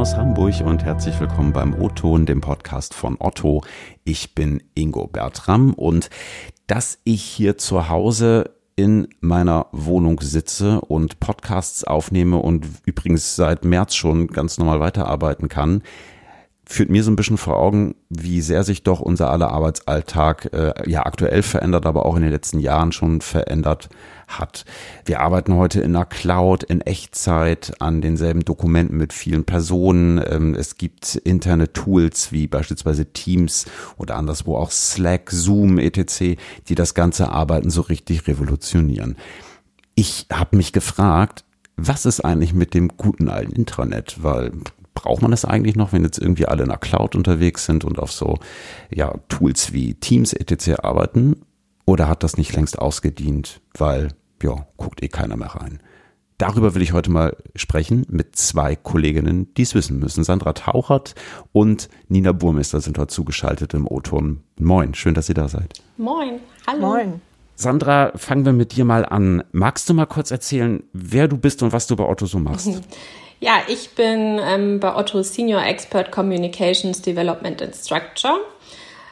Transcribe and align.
aus 0.00 0.16
Hamburg 0.16 0.62
und 0.64 0.82
herzlich 0.82 1.20
willkommen 1.20 1.52
beim 1.52 1.74
O-Ton, 1.74 2.24
dem 2.24 2.40
Podcast 2.40 2.94
von 2.94 3.16
Otto. 3.18 3.60
Ich 4.02 4.34
bin 4.34 4.62
Ingo 4.72 5.06
Bertram 5.06 5.74
und 5.74 6.08
dass 6.66 6.98
ich 7.04 7.22
hier 7.22 7.58
zu 7.58 7.90
Hause 7.90 8.54
in 8.76 9.08
meiner 9.20 9.66
Wohnung 9.72 10.22
sitze 10.22 10.80
und 10.80 11.20
Podcasts 11.20 11.84
aufnehme 11.84 12.38
und 12.38 12.66
übrigens 12.86 13.36
seit 13.36 13.66
März 13.66 13.94
schon 13.94 14.28
ganz 14.28 14.56
normal 14.56 14.80
weiterarbeiten 14.80 15.48
kann, 15.48 15.82
führt 16.70 16.88
mir 16.88 17.02
so 17.02 17.10
ein 17.10 17.16
bisschen 17.16 17.36
vor 17.36 17.56
Augen, 17.56 17.96
wie 18.10 18.40
sehr 18.40 18.62
sich 18.62 18.84
doch 18.84 19.00
unser 19.00 19.28
aller 19.28 19.50
Arbeitsalltag 19.50 20.52
äh, 20.52 20.88
ja 20.88 21.04
aktuell 21.04 21.42
verändert, 21.42 21.84
aber 21.84 22.06
auch 22.06 22.14
in 22.14 22.22
den 22.22 22.30
letzten 22.30 22.60
Jahren 22.60 22.92
schon 22.92 23.20
verändert 23.20 23.88
hat. 24.28 24.64
Wir 25.04 25.20
arbeiten 25.20 25.54
heute 25.54 25.80
in 25.80 25.94
der 25.94 26.04
Cloud, 26.04 26.62
in 26.62 26.80
Echtzeit, 26.80 27.72
an 27.80 28.00
denselben 28.00 28.44
Dokumenten 28.44 28.96
mit 28.96 29.12
vielen 29.12 29.44
Personen. 29.44 30.22
Ähm, 30.24 30.54
es 30.54 30.76
gibt 30.76 31.16
interne 31.16 31.72
Tools 31.72 32.30
wie 32.30 32.46
beispielsweise 32.46 33.06
Teams 33.06 33.66
oder 33.96 34.14
anderswo 34.14 34.56
auch 34.56 34.70
Slack, 34.70 35.32
Zoom, 35.32 35.80
etc., 35.80 36.38
die 36.68 36.76
das 36.76 36.94
ganze 36.94 37.30
Arbeiten 37.30 37.70
so 37.70 37.80
richtig 37.80 38.28
revolutionieren. 38.28 39.16
Ich 39.96 40.26
habe 40.32 40.56
mich 40.56 40.72
gefragt, 40.72 41.44
was 41.76 42.06
ist 42.06 42.20
eigentlich 42.20 42.54
mit 42.54 42.74
dem 42.74 42.96
guten 42.96 43.28
alten 43.28 43.52
Intranet? 43.52 44.22
Weil 44.22 44.52
braucht 44.94 45.22
man 45.22 45.30
das 45.30 45.44
eigentlich 45.44 45.76
noch, 45.76 45.92
wenn 45.92 46.04
jetzt 46.04 46.18
irgendwie 46.18 46.46
alle 46.46 46.64
in 46.64 46.68
der 46.68 46.78
Cloud 46.78 47.14
unterwegs 47.14 47.64
sind 47.66 47.84
und 47.84 47.98
auf 47.98 48.12
so 48.12 48.38
ja, 48.90 49.14
Tools 49.28 49.72
wie 49.72 49.94
Teams 49.94 50.32
etc. 50.32 50.80
arbeiten? 50.82 51.42
Oder 51.86 52.08
hat 52.08 52.22
das 52.22 52.36
nicht 52.36 52.54
längst 52.54 52.78
ausgedient, 52.78 53.60
weil 53.76 54.08
ja, 54.42 54.66
guckt 54.76 55.02
eh 55.02 55.08
keiner 55.08 55.36
mehr 55.36 55.48
rein? 55.48 55.80
Darüber 56.38 56.74
will 56.74 56.80
ich 56.80 56.94
heute 56.94 57.10
mal 57.10 57.36
sprechen 57.54 58.06
mit 58.08 58.34
zwei 58.34 58.74
Kolleginnen, 58.74 59.52
die 59.54 59.62
es 59.62 59.74
wissen 59.74 59.98
müssen. 59.98 60.24
Sandra 60.24 60.54
Tauchert 60.54 61.14
und 61.52 61.90
Nina 62.08 62.32
Burmester 62.32 62.80
sind 62.80 62.96
heute 62.96 63.12
zugeschaltet 63.12 63.74
im 63.74 63.86
O-Ton. 63.86 64.40
Moin, 64.58 64.94
schön, 64.94 65.12
dass 65.12 65.28
ihr 65.28 65.34
da 65.34 65.48
seid. 65.48 65.74
Moin, 65.98 66.40
hallo. 66.66 66.80
Moin. 66.80 67.20
Sandra, 67.56 68.12
fangen 68.16 68.46
wir 68.46 68.54
mit 68.54 68.74
dir 68.74 68.86
mal 68.86 69.04
an. 69.04 69.44
Magst 69.52 69.86
du 69.90 69.92
mal 69.92 70.06
kurz 70.06 70.30
erzählen, 70.30 70.82
wer 70.94 71.28
du 71.28 71.36
bist 71.36 71.62
und 71.62 71.74
was 71.74 71.86
du 71.86 71.96
bei 71.96 72.04
Otto 72.04 72.24
so 72.24 72.38
machst? 72.38 72.68
Ja, 73.40 73.62
ich 73.68 73.90
bin 73.90 74.38
ähm, 74.38 74.80
bei 74.80 74.94
Otto 74.94 75.22
Senior 75.22 75.64
Expert 75.64 76.12
Communications 76.12 77.00
Development 77.00 77.62
and 77.62 77.74
Structure. 77.74 78.38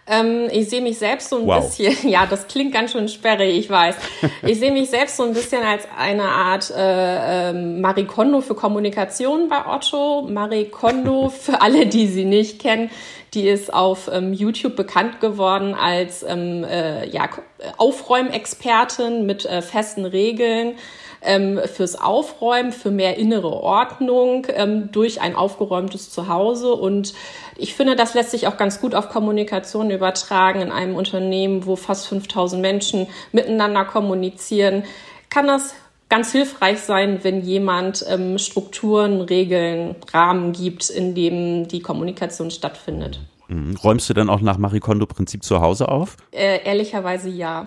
Ähm, 0.06 0.48
ich 0.50 0.68
sehe 0.68 0.82
mich 0.82 0.98
selbst 0.98 1.30
so 1.30 1.38
ein 1.38 1.46
wow. 1.46 1.64
bisschen, 1.64 1.96
ja, 2.10 2.26
das 2.26 2.46
klingt 2.46 2.74
ganz 2.74 2.92
schön 2.92 3.08
sperrig, 3.08 3.56
ich 3.56 3.70
weiß. 3.70 3.96
Ich 4.42 4.58
sehe 4.58 4.70
mich 4.70 4.90
selbst 4.90 5.16
so 5.16 5.22
ein 5.22 5.32
bisschen 5.32 5.62
als 5.62 5.88
eine 5.96 6.24
Art 6.24 6.70
äh, 6.70 7.50
äh, 7.50 7.52
Marie 7.54 8.04
Kondo 8.04 8.42
für 8.42 8.54
Kommunikation 8.54 9.48
bei 9.48 9.66
Otto. 9.66 10.28
Marie 10.28 10.66
Kondo, 10.66 11.28
für 11.30 11.62
alle, 11.62 11.86
die 11.86 12.06
sie 12.06 12.26
nicht 12.26 12.60
kennen, 12.60 12.90
die 13.32 13.48
ist 13.48 13.72
auf 13.72 14.10
ähm, 14.12 14.34
YouTube 14.34 14.76
bekannt 14.76 15.20
geworden 15.20 15.74
als 15.74 16.22
ähm, 16.22 16.64
äh, 16.64 17.08
ja, 17.08 17.30
Aufräumexpertin 17.78 19.24
mit 19.24 19.46
äh, 19.46 19.62
festen 19.62 20.04
Regeln 20.04 20.74
ähm, 21.22 21.60
fürs 21.72 22.00
Aufräumen, 22.00 22.72
für 22.72 22.90
mehr 22.90 23.16
innere 23.16 23.52
Ordnung 23.52 24.46
ähm, 24.54 24.90
durch 24.92 25.20
ein 25.20 25.34
aufgeräumtes 25.34 26.10
Zuhause. 26.10 26.72
Und 26.72 27.14
ich 27.56 27.74
finde, 27.74 27.96
das 27.96 28.14
lässt 28.14 28.30
sich 28.30 28.46
auch 28.46 28.56
ganz 28.56 28.80
gut 28.80 28.94
auf 28.94 29.08
Kommunikation 29.08 29.90
übertragen. 29.90 30.60
In 30.60 30.72
einem 30.72 30.96
Unternehmen, 30.96 31.66
wo 31.66 31.76
fast 31.76 32.08
5000 32.08 32.60
Menschen 32.60 33.06
miteinander 33.32 33.84
kommunizieren, 33.84 34.84
kann 35.30 35.46
das 35.46 35.74
ganz 36.08 36.32
hilfreich 36.32 36.80
sein, 36.80 37.20
wenn 37.22 37.42
jemand 37.42 38.04
ähm, 38.08 38.38
Strukturen, 38.38 39.20
Regeln, 39.20 39.96
Rahmen 40.12 40.52
gibt, 40.52 40.88
in 40.88 41.14
dem 41.14 41.68
die 41.68 41.80
Kommunikation 41.80 42.50
stattfindet. 42.50 43.20
Mhm. 43.48 43.76
Räumst 43.82 44.08
du 44.08 44.14
dann 44.14 44.30
auch 44.30 44.40
nach 44.40 44.58
Marikondo-Prinzip 44.58 45.42
zu 45.42 45.60
Hause 45.60 45.88
auf? 45.88 46.16
Äh, 46.32 46.64
ehrlicherweise 46.64 47.28
ja. 47.28 47.66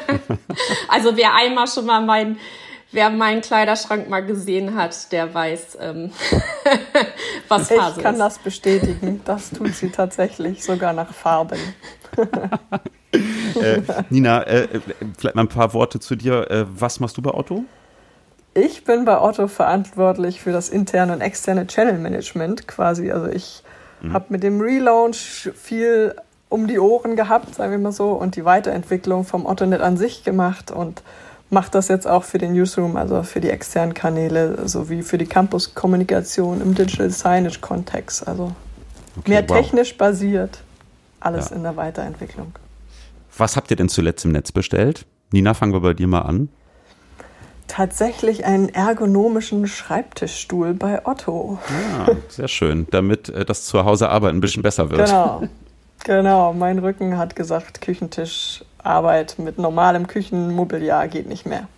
also 0.88 1.16
wer 1.16 1.34
einmal 1.34 1.66
schon 1.66 1.86
mal 1.86 2.00
mein 2.00 2.38
wer 2.94 3.10
meinen 3.10 3.42
Kleiderschrank 3.42 4.08
mal 4.08 4.24
gesehen 4.24 4.74
hat, 4.74 5.12
der 5.12 5.34
weiß, 5.34 5.78
ähm, 5.80 6.10
was 7.48 7.68
Phase 7.68 7.90
ist. 7.90 7.96
Ich 7.98 8.02
kann 8.02 8.18
das 8.18 8.38
bestätigen. 8.38 9.20
Das 9.24 9.50
tut 9.50 9.74
sie 9.74 9.90
tatsächlich, 9.90 10.64
sogar 10.64 10.92
nach 10.92 11.12
Farben. 11.12 11.58
äh, 13.12 13.82
Nina, 14.10 14.42
äh, 14.44 14.68
vielleicht 15.18 15.34
mal 15.34 15.42
ein 15.42 15.48
paar 15.48 15.74
Worte 15.74 16.00
zu 16.00 16.16
dir. 16.16 16.50
Äh, 16.50 16.64
was 16.68 17.00
machst 17.00 17.16
du 17.16 17.22
bei 17.22 17.34
Otto? 17.34 17.64
Ich 18.54 18.84
bin 18.84 19.04
bei 19.04 19.20
Otto 19.20 19.48
verantwortlich 19.48 20.40
für 20.40 20.52
das 20.52 20.68
interne 20.68 21.12
und 21.12 21.20
externe 21.20 21.66
Channel 21.66 21.98
Management 21.98 22.68
quasi. 22.68 23.10
Also 23.10 23.26
ich 23.26 23.64
mhm. 24.00 24.12
habe 24.12 24.26
mit 24.28 24.44
dem 24.44 24.60
Relaunch 24.60 25.50
viel 25.54 26.14
um 26.48 26.68
die 26.68 26.78
Ohren 26.78 27.16
gehabt, 27.16 27.52
sagen 27.56 27.72
wir 27.72 27.78
mal 27.78 27.90
so, 27.90 28.12
und 28.12 28.36
die 28.36 28.44
Weiterentwicklung 28.44 29.24
vom 29.24 29.44
OttoNet 29.44 29.80
an 29.80 29.96
sich 29.96 30.22
gemacht 30.22 30.70
und 30.70 31.02
mache 31.50 31.70
das 31.70 31.88
jetzt 31.88 32.06
auch 32.06 32.24
für 32.24 32.38
den 32.38 32.52
Newsroom, 32.52 32.96
also 32.96 33.22
für 33.22 33.40
die 33.40 33.50
externen 33.50 33.94
Kanäle 33.94 34.66
sowie 34.68 35.02
für 35.02 35.18
die 35.18 35.26
Campus-Kommunikation 35.26 36.60
im 36.60 36.74
Digital 36.74 37.10
Signage-Kontext. 37.10 38.26
Also 38.26 38.52
okay, 39.16 39.30
mehr 39.30 39.48
wow. 39.48 39.56
technisch 39.56 39.96
basiert, 39.96 40.62
alles 41.20 41.50
ja. 41.50 41.56
in 41.56 41.62
der 41.62 41.76
Weiterentwicklung. 41.76 42.52
Was 43.36 43.56
habt 43.56 43.70
ihr 43.70 43.76
denn 43.76 43.88
zuletzt 43.88 44.24
im 44.24 44.32
Netz 44.32 44.52
bestellt? 44.52 45.06
Nina, 45.32 45.54
fangen 45.54 45.72
wir 45.72 45.80
bei 45.80 45.94
dir 45.94 46.06
mal 46.06 46.22
an. 46.22 46.48
Tatsächlich 47.66 48.44
einen 48.44 48.68
ergonomischen 48.68 49.66
Schreibtischstuhl 49.66 50.74
bei 50.74 51.04
Otto. 51.06 51.58
Ja, 51.68 52.06
ah, 52.06 52.16
sehr 52.28 52.46
schön, 52.46 52.86
damit 52.90 53.30
äh, 53.30 53.44
das 53.44 53.64
Zuhause-Arbeiten 53.64 54.36
ein 54.36 54.40
bisschen 54.40 54.62
besser 54.62 54.90
wird. 54.90 55.06
Genau, 55.06 55.48
genau. 56.04 56.52
Mein 56.52 56.78
Rücken 56.78 57.18
hat 57.18 57.34
gesagt, 57.34 57.80
Küchentisch 57.80 58.64
Arbeit 58.84 59.38
mit 59.38 59.58
normalem 59.58 60.06
Küchenmobiliar 60.06 61.08
geht 61.08 61.26
nicht 61.26 61.46
mehr. 61.46 61.68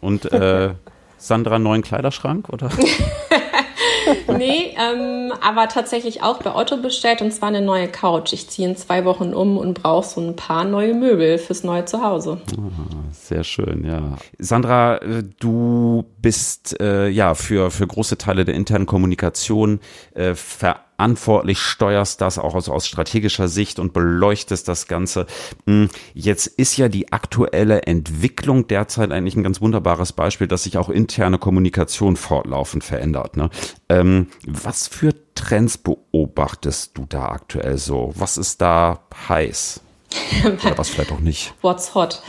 Und 0.00 0.30
äh, 0.32 0.74
Sandra, 1.18 1.58
neuen 1.58 1.82
Kleiderschrank, 1.82 2.48
oder? 2.48 2.68
nee, 4.36 4.76
ähm, 4.76 5.32
aber 5.40 5.68
tatsächlich 5.68 6.22
auch 6.22 6.42
bei 6.42 6.54
Otto 6.54 6.78
bestellt 6.78 7.22
und 7.22 7.32
zwar 7.32 7.48
eine 7.48 7.62
neue 7.62 7.86
Couch. 7.86 8.32
Ich 8.32 8.48
ziehe 8.50 8.68
in 8.68 8.76
zwei 8.76 9.04
Wochen 9.04 9.32
um 9.32 9.56
und 9.56 9.74
brauche 9.74 10.06
so 10.06 10.20
ein 10.20 10.34
paar 10.34 10.64
neue 10.64 10.94
Möbel 10.94 11.38
fürs 11.38 11.62
neue 11.62 11.84
Zuhause. 11.84 12.40
Ah, 12.56 13.12
sehr 13.12 13.44
schön, 13.44 13.84
ja. 13.84 14.16
Sandra, 14.38 14.96
äh, 14.96 15.22
du 15.38 16.04
bist 16.20 16.80
äh, 16.80 17.08
ja 17.08 17.34
für, 17.34 17.70
für 17.70 17.86
große 17.86 18.18
Teile 18.18 18.44
der 18.44 18.54
internen 18.54 18.86
Kommunikation 18.86 19.80
äh, 20.14 20.34
verantwortlich 20.34 20.91
verantwortlich, 21.02 21.58
steuerst 21.58 22.20
das 22.20 22.38
auch 22.38 22.54
aus, 22.54 22.68
aus 22.68 22.86
strategischer 22.86 23.48
Sicht 23.48 23.80
und 23.80 23.92
beleuchtest 23.92 24.68
das 24.68 24.86
Ganze. 24.86 25.26
Hm, 25.66 25.88
jetzt 26.14 26.46
ist 26.46 26.76
ja 26.76 26.88
die 26.88 27.12
aktuelle 27.12 27.82
Entwicklung 27.82 28.68
derzeit 28.68 29.10
eigentlich 29.10 29.34
ein 29.34 29.42
ganz 29.42 29.60
wunderbares 29.60 30.12
Beispiel, 30.12 30.46
dass 30.46 30.62
sich 30.62 30.78
auch 30.78 30.88
interne 30.88 31.38
Kommunikation 31.38 32.16
fortlaufend 32.16 32.84
verändert. 32.84 33.36
Ne? 33.36 33.50
Ähm, 33.88 34.28
was 34.46 34.86
für 34.86 35.12
Trends 35.34 35.76
beobachtest 35.76 36.96
du 36.96 37.04
da 37.08 37.30
aktuell 37.30 37.78
so? 37.78 38.12
Was 38.14 38.36
ist 38.36 38.60
da 38.62 39.00
heiß? 39.28 39.80
Oder 40.44 40.78
was 40.78 40.90
vielleicht 40.90 41.10
auch 41.10 41.20
nicht? 41.20 41.52
What's 41.62 41.96
hot? 41.96 42.22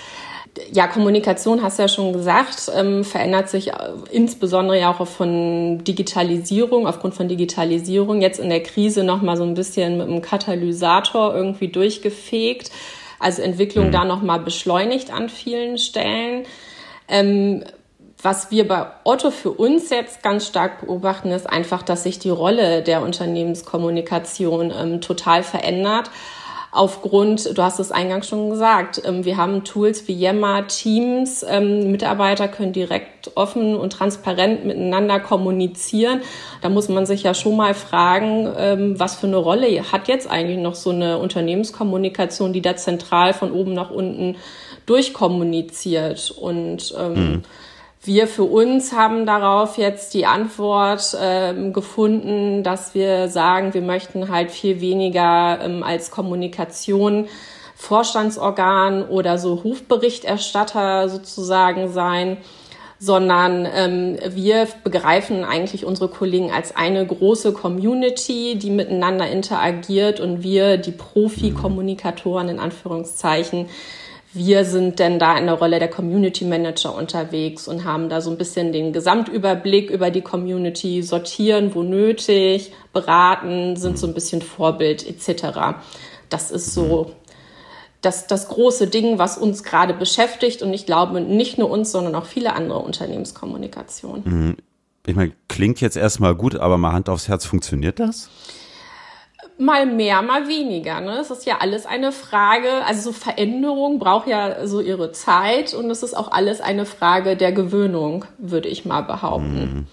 Ja, 0.71 0.87
Kommunikation, 0.87 1.63
hast 1.63 1.79
du 1.79 1.83
ja 1.83 1.87
schon 1.87 2.13
gesagt, 2.13 2.71
ähm, 2.75 3.03
verändert 3.03 3.49
sich 3.49 3.69
äh, 3.69 3.73
insbesondere 4.11 4.79
ja 4.79 4.91
auch 4.91 5.07
von 5.07 5.83
Digitalisierung, 5.83 6.85
aufgrund 6.85 7.15
von 7.15 7.27
Digitalisierung. 7.27 8.21
Jetzt 8.21 8.39
in 8.39 8.49
der 8.49 8.61
Krise 8.61 9.03
nochmal 9.03 9.37
so 9.37 9.43
ein 9.43 9.55
bisschen 9.55 9.97
mit 9.97 10.07
einem 10.07 10.21
Katalysator 10.21 11.35
irgendwie 11.35 11.69
durchgefegt. 11.69 12.71
Also 13.19 13.41
Entwicklung 13.41 13.87
mhm. 13.87 13.91
da 13.91 14.05
nochmal 14.05 14.39
beschleunigt 14.39 15.11
an 15.11 15.29
vielen 15.29 15.77
Stellen. 15.77 16.45
Ähm, 17.07 17.63
was 18.21 18.51
wir 18.51 18.67
bei 18.67 18.85
Otto 19.03 19.31
für 19.31 19.51
uns 19.51 19.89
jetzt 19.89 20.23
ganz 20.23 20.47
stark 20.47 20.81
beobachten, 20.81 21.31
ist 21.31 21.49
einfach, 21.49 21.81
dass 21.81 22.03
sich 22.03 22.19
die 22.19 22.29
Rolle 22.29 22.81
der 22.81 23.01
Unternehmenskommunikation 23.01 24.71
ähm, 24.71 25.01
total 25.01 25.43
verändert 25.43 26.09
aufgrund, 26.73 27.55
du 27.55 27.61
hast 27.61 27.79
es 27.79 27.91
eingangs 27.91 28.27
schon 28.27 28.49
gesagt, 28.49 29.01
ähm, 29.05 29.25
wir 29.25 29.37
haben 29.37 29.63
Tools 29.63 30.07
wie 30.07 30.13
Yammer, 30.13 30.67
Teams, 30.67 31.45
ähm, 31.47 31.91
Mitarbeiter 31.91 32.47
können 32.47 32.73
direkt 32.73 33.31
offen 33.35 33.75
und 33.75 33.93
transparent 33.93 34.65
miteinander 34.65 35.19
kommunizieren. 35.19 36.21
Da 36.61 36.69
muss 36.69 36.89
man 36.89 37.05
sich 37.05 37.23
ja 37.23 37.35
schon 37.35 37.55
mal 37.55 37.75
fragen, 37.75 38.51
ähm, 38.57 38.99
was 38.99 39.15
für 39.15 39.27
eine 39.27 39.37
Rolle 39.37 39.91
hat 39.91 40.07
jetzt 40.07 40.29
eigentlich 40.29 40.57
noch 40.57 40.75
so 40.75 40.89
eine 40.89 41.19
Unternehmenskommunikation, 41.19 42.53
die 42.53 42.61
da 42.61 42.75
zentral 42.75 43.33
von 43.33 43.51
oben 43.51 43.73
nach 43.73 43.91
unten 43.91 44.35
durchkommuniziert 44.85 46.31
und 46.31 46.93
mhm. 46.97 47.43
Wir 48.05 48.27
für 48.27 48.43
uns 48.43 48.91
haben 48.91 49.25
darauf 49.25 49.77
jetzt 49.77 50.13
die 50.13 50.25
Antwort 50.25 51.15
ähm, 51.21 51.71
gefunden, 51.71 52.61
dass 52.61 52.93
wir 52.93 53.29
sagen, 53.29 53.73
wir 53.73 53.81
möchten 53.81 54.27
halt 54.27 54.51
viel 54.51 54.81
weniger 54.81 55.59
ähm, 55.61 55.83
als 55.83 56.11
Kommunikation 56.11 57.29
Vorstandsorgan 57.75 59.03
oder 59.03 59.37
so 59.37 59.63
Hofberichterstatter 59.63 61.07
sozusagen 61.07 61.93
sein, 61.93 62.37
sondern 62.99 63.65
ähm, 63.73 64.17
wir 64.29 64.67
begreifen 64.83 65.45
eigentlich 65.45 65.85
unsere 65.85 66.09
Kollegen 66.09 66.51
als 66.51 66.75
eine 66.75 67.05
große 67.05 67.53
Community, 67.53 68.57
die 68.57 68.69
miteinander 68.69 69.29
interagiert 69.29 70.19
und 70.19 70.43
wir, 70.43 70.75
die 70.75 70.91
Profi-Kommunikatoren 70.91 72.49
in 72.49 72.59
Anführungszeichen, 72.59 73.67
wir 74.33 74.65
sind 74.65 74.99
denn 74.99 75.19
da 75.19 75.37
in 75.37 75.45
der 75.45 75.55
Rolle 75.55 75.79
der 75.79 75.89
Community 75.89 76.43
Manager 76.43 76.95
unterwegs 76.95 77.67
und 77.67 77.83
haben 77.83 78.09
da 78.09 78.19
so 78.19 78.31
ein 78.31 78.37
bisschen 78.37 78.73
den 78.73 78.91
Gesamtüberblick 78.91 79.91
über 79.91 80.09
die 80.09 80.21
Community, 80.21 81.03
sortieren, 81.03 81.75
wo 81.75 81.83
nötig, 81.83 82.73
beraten, 82.93 83.75
sind 83.75 83.99
so 83.99 84.07
ein 84.07 84.13
bisschen 84.13 84.41
Vorbild 84.41 85.07
etc. 85.07 85.77
Das 86.29 86.49
ist 86.49 86.73
so 86.73 87.11
das, 88.01 88.27
das 88.27 88.47
große 88.49 88.87
Ding, 88.87 89.17
was 89.17 89.37
uns 89.37 89.63
gerade 89.63 89.93
beschäftigt 89.93 90.61
und 90.61 90.73
ich 90.73 90.85
glaube 90.85 91.21
nicht 91.21 91.57
nur 91.57 91.69
uns, 91.69 91.91
sondern 91.91 92.15
auch 92.15 92.25
viele 92.25 92.53
andere 92.53 92.79
Unternehmenskommunikation. 92.79 94.21
Mhm. 94.25 94.57
Ich 95.05 95.15
meine, 95.15 95.33
klingt 95.47 95.81
jetzt 95.81 95.97
erstmal 95.97 96.33
gut, 96.33 96.55
aber 96.55 96.77
mal 96.77 96.93
Hand 96.93 97.09
aufs 97.09 97.27
Herz, 97.27 97.45
funktioniert 97.45 97.99
das? 97.99 98.29
Mal 99.57 99.85
mehr, 99.85 100.21
mal 100.21 100.47
weniger. 100.47 101.01
Ne? 101.01 101.17
Es 101.19 101.31
ist 101.31 101.45
ja 101.45 101.57
alles 101.59 101.85
eine 101.85 102.11
Frage, 102.11 102.85
also 102.85 103.11
so 103.11 103.11
Veränderung 103.11 103.99
braucht 103.99 104.27
ja 104.27 104.65
so 104.67 104.81
ihre 104.81 105.11
Zeit 105.11 105.73
und 105.73 105.89
es 105.89 106.03
ist 106.03 106.15
auch 106.15 106.31
alles 106.31 106.61
eine 106.61 106.85
Frage 106.85 107.37
der 107.37 107.51
Gewöhnung, 107.51 108.25
würde 108.37 108.69
ich 108.69 108.85
mal 108.85 109.01
behaupten. 109.01 109.87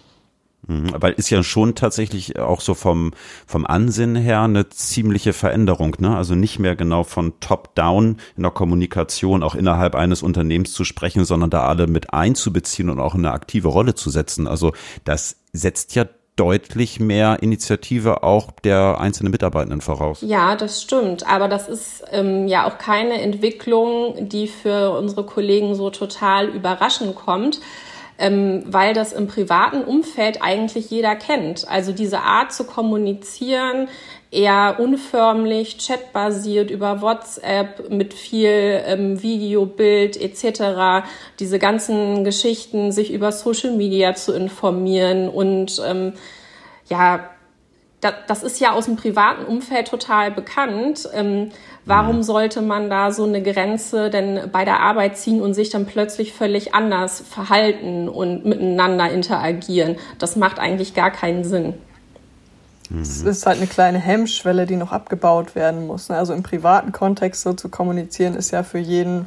Mhm. 0.67 0.77
mhm. 0.77 0.95
Aber 0.95 1.17
ist 1.17 1.31
ja 1.31 1.43
schon 1.43 1.75
tatsächlich 1.75 2.39
auch 2.39 2.61
so 2.61 2.75
vom, 2.75 3.13
vom 3.47 3.67
Ansinnen 3.67 4.17
her 4.17 4.43
eine 4.43 4.69
ziemliche 4.71 5.33
Veränderung, 5.33 5.97
ne? 5.99 6.17
Also 6.17 6.35
nicht 6.35 6.59
mehr 6.59 6.77
genau 6.77 7.05
von 7.05 7.35
top-down 7.41 8.17
in 8.37 8.43
der 8.43 8.53
Kommunikation 8.53 9.43
auch 9.43 9.55
innerhalb 9.55 9.95
eines 9.95 10.23
Unternehmens 10.23 10.73
zu 10.73 10.85
sprechen, 10.85 11.25
sondern 11.25 11.51
da 11.51 11.65
alle 11.65 11.87
mit 11.87 12.15
einzubeziehen 12.15 12.89
und 12.89 12.99
auch 12.99 13.15
in 13.15 13.27
eine 13.27 13.35
aktive 13.35 13.69
Rolle 13.69 13.95
zu 13.95 14.11
setzen. 14.11 14.47
Also 14.47 14.73
das 15.05 15.37
setzt 15.53 15.95
ja 15.95 16.07
deutlich 16.41 16.99
mehr 17.01 17.37
Initiative 17.43 18.23
auch 18.23 18.51
der 18.65 18.99
einzelnen 18.99 19.31
Mitarbeitenden 19.31 19.83
voraus. 19.83 20.23
Ja, 20.23 20.57
das 20.57 20.81
stimmt. 20.81 21.29
Aber 21.29 21.49
das 21.49 21.69
ist 21.69 22.03
ähm, 22.13 22.49
ja 22.49 22.67
auch 22.67 22.79
keine 22.79 23.21
Entwicklung, 23.21 24.29
die 24.31 24.49
für 24.49 24.97
unsere 24.97 25.25
Kollegen 25.25 25.75
so 25.75 25.91
total 25.91 26.49
überraschend 26.49 27.15
kommt. 27.15 27.61
Ähm, 28.19 28.65
weil 28.67 28.93
das 28.93 29.15
im 29.15 29.29
privaten 29.29 29.83
Umfeld 29.83 30.43
eigentlich 30.43 30.91
jeder 30.91 31.15
kennt. 31.15 31.67
Also 31.69 31.93
diese 31.93 32.21
Art 32.21 32.53
zu 32.53 32.65
kommunizieren, 32.65 33.89
eher 34.31 34.77
unförmlich, 34.79 35.79
chatbasiert 35.79 36.71
über 36.71 37.03
WhatsApp 37.03 37.91
mit 37.91 38.15
viel 38.15 38.83
ähm, 38.87 39.23
Video, 39.23 39.67
Bild 39.67 40.17
etc. 40.21 41.07
Diese 41.41 41.59
ganzen 41.59 42.25
Geschichten, 42.25 42.93
sich 42.93 43.13
über 43.13 43.33
Social 43.33 43.73
Media 43.73 44.15
zu 44.15 44.33
informieren 44.33 45.29
und 45.29 45.83
ähm, 45.85 46.13
ja, 46.89 47.31
da, 48.01 48.13
das 48.27 48.43
ist 48.43 48.61
ja 48.61 48.73
aus 48.73 48.87
dem 48.87 48.97
privaten 48.97 49.45
Umfeld 49.45 49.89
total 49.89 50.31
bekannt. 50.31 51.09
Ähm, 51.13 51.51
warum 51.85 52.19
mhm. 52.19 52.23
sollte 52.23 52.63
man 52.63 52.89
da 52.89 53.13
so 53.13 53.25
eine 53.25 53.43
Grenze 53.43 54.11
denn 54.11 54.49
bei 54.51 54.65
der 54.65 54.81
Arbeit 54.81 55.19
ziehen 55.19 55.43
und 55.43 55.55
sich 55.55 55.71
dann 55.71 55.87
plötzlich 55.87 56.33
völlig 56.33 56.75
anders 56.75 57.21
verhalten 57.21 58.09
und 58.09 58.45
miteinander 58.47 59.11
interagieren? 59.11 59.97
Das 60.19 60.37
macht 60.37 60.59
eigentlich 60.59 60.95
gar 60.95 61.11
keinen 61.11 61.45
Sinn. 61.45 61.75
Es 62.99 63.23
ist 63.23 63.47
halt 63.47 63.59
eine 63.59 63.69
kleine 63.69 63.99
Hemmschwelle, 63.99 64.67
die 64.67 64.77
noch 64.77 64.93
abgebaut 64.93 65.55
werden 65.55 65.87
muss. 65.87 66.09
Ne? 66.09 66.17
Also 66.17 66.35
im 66.35 66.43
privaten 66.43 66.91
Kontext 66.91 67.43
so 67.43 67.53
zu 67.53 67.69
kommunizieren, 67.69 68.35
ist 68.35 68.51
ja 68.51 68.65
für 68.65 68.79
jeden, 68.79 69.27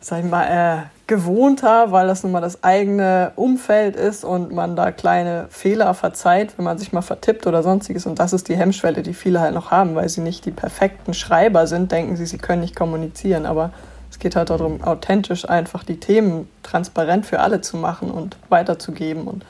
sag 0.00 0.24
ich 0.24 0.30
mal, 0.30 0.44
äh, 0.44 0.82
gewohnter, 1.08 1.90
weil 1.90 2.06
das 2.06 2.22
nun 2.22 2.30
mal 2.30 2.40
das 2.40 2.62
eigene 2.62 3.32
Umfeld 3.34 3.96
ist 3.96 4.24
und 4.24 4.52
man 4.52 4.76
da 4.76 4.92
kleine 4.92 5.46
Fehler 5.50 5.92
verzeiht, 5.94 6.56
wenn 6.56 6.64
man 6.64 6.78
sich 6.78 6.92
mal 6.92 7.02
vertippt 7.02 7.48
oder 7.48 7.64
sonstiges. 7.64 8.06
Und 8.06 8.20
das 8.20 8.32
ist 8.32 8.48
die 8.48 8.56
Hemmschwelle, 8.56 9.02
die 9.02 9.14
viele 9.14 9.40
halt 9.40 9.52
noch 9.52 9.72
haben, 9.72 9.96
weil 9.96 10.08
sie 10.08 10.20
nicht 10.20 10.46
die 10.46 10.52
perfekten 10.52 11.12
Schreiber 11.12 11.66
sind, 11.66 11.90
denken 11.90 12.14
sie, 12.14 12.26
sie 12.26 12.38
können 12.38 12.60
nicht 12.60 12.76
kommunizieren. 12.76 13.44
Aber 13.44 13.72
es 14.08 14.20
geht 14.20 14.36
halt 14.36 14.50
darum, 14.50 14.84
authentisch 14.84 15.48
einfach 15.48 15.82
die 15.82 15.98
Themen 15.98 16.48
transparent 16.62 17.26
für 17.26 17.40
alle 17.40 17.60
zu 17.60 17.76
machen 17.76 18.12
und 18.12 18.36
weiterzugeben. 18.48 19.24
Und 19.24 19.44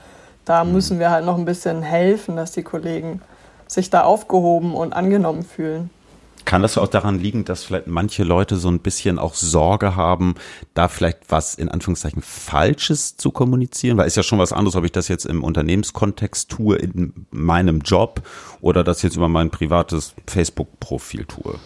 da 0.50 0.64
mhm. 0.64 0.72
müssen 0.72 0.98
wir 0.98 1.10
halt 1.10 1.24
noch 1.24 1.38
ein 1.38 1.44
bisschen 1.44 1.80
helfen, 1.82 2.34
dass 2.34 2.50
die 2.50 2.64
Kollegen 2.64 3.22
sich 3.68 3.88
da 3.88 4.02
aufgehoben 4.02 4.74
und 4.74 4.92
angenommen 4.92 5.44
fühlen. 5.44 5.90
Kann 6.44 6.62
das 6.62 6.76
auch 6.76 6.88
daran 6.88 7.20
liegen, 7.20 7.44
dass 7.44 7.62
vielleicht 7.62 7.86
manche 7.86 8.24
Leute 8.24 8.56
so 8.56 8.68
ein 8.68 8.80
bisschen 8.80 9.20
auch 9.20 9.34
Sorge 9.34 9.94
haben, 9.94 10.34
da 10.74 10.88
vielleicht 10.88 11.18
was 11.28 11.54
in 11.54 11.68
Anführungszeichen 11.68 12.22
Falsches 12.22 13.16
zu 13.16 13.30
kommunizieren? 13.30 13.96
Weil 13.96 14.08
ist 14.08 14.16
ja 14.16 14.24
schon 14.24 14.40
was 14.40 14.52
anderes, 14.52 14.74
ob 14.74 14.84
ich 14.84 14.90
das 14.90 15.06
jetzt 15.06 15.26
im 15.26 15.44
Unternehmenskontext 15.44 16.50
tue, 16.50 16.76
in 16.76 17.26
meinem 17.30 17.80
Job 17.82 18.22
oder 18.60 18.82
das 18.82 19.02
jetzt 19.02 19.16
über 19.16 19.28
mein 19.28 19.50
privates 19.50 20.14
Facebook-Profil 20.26 21.26
tue. 21.26 21.60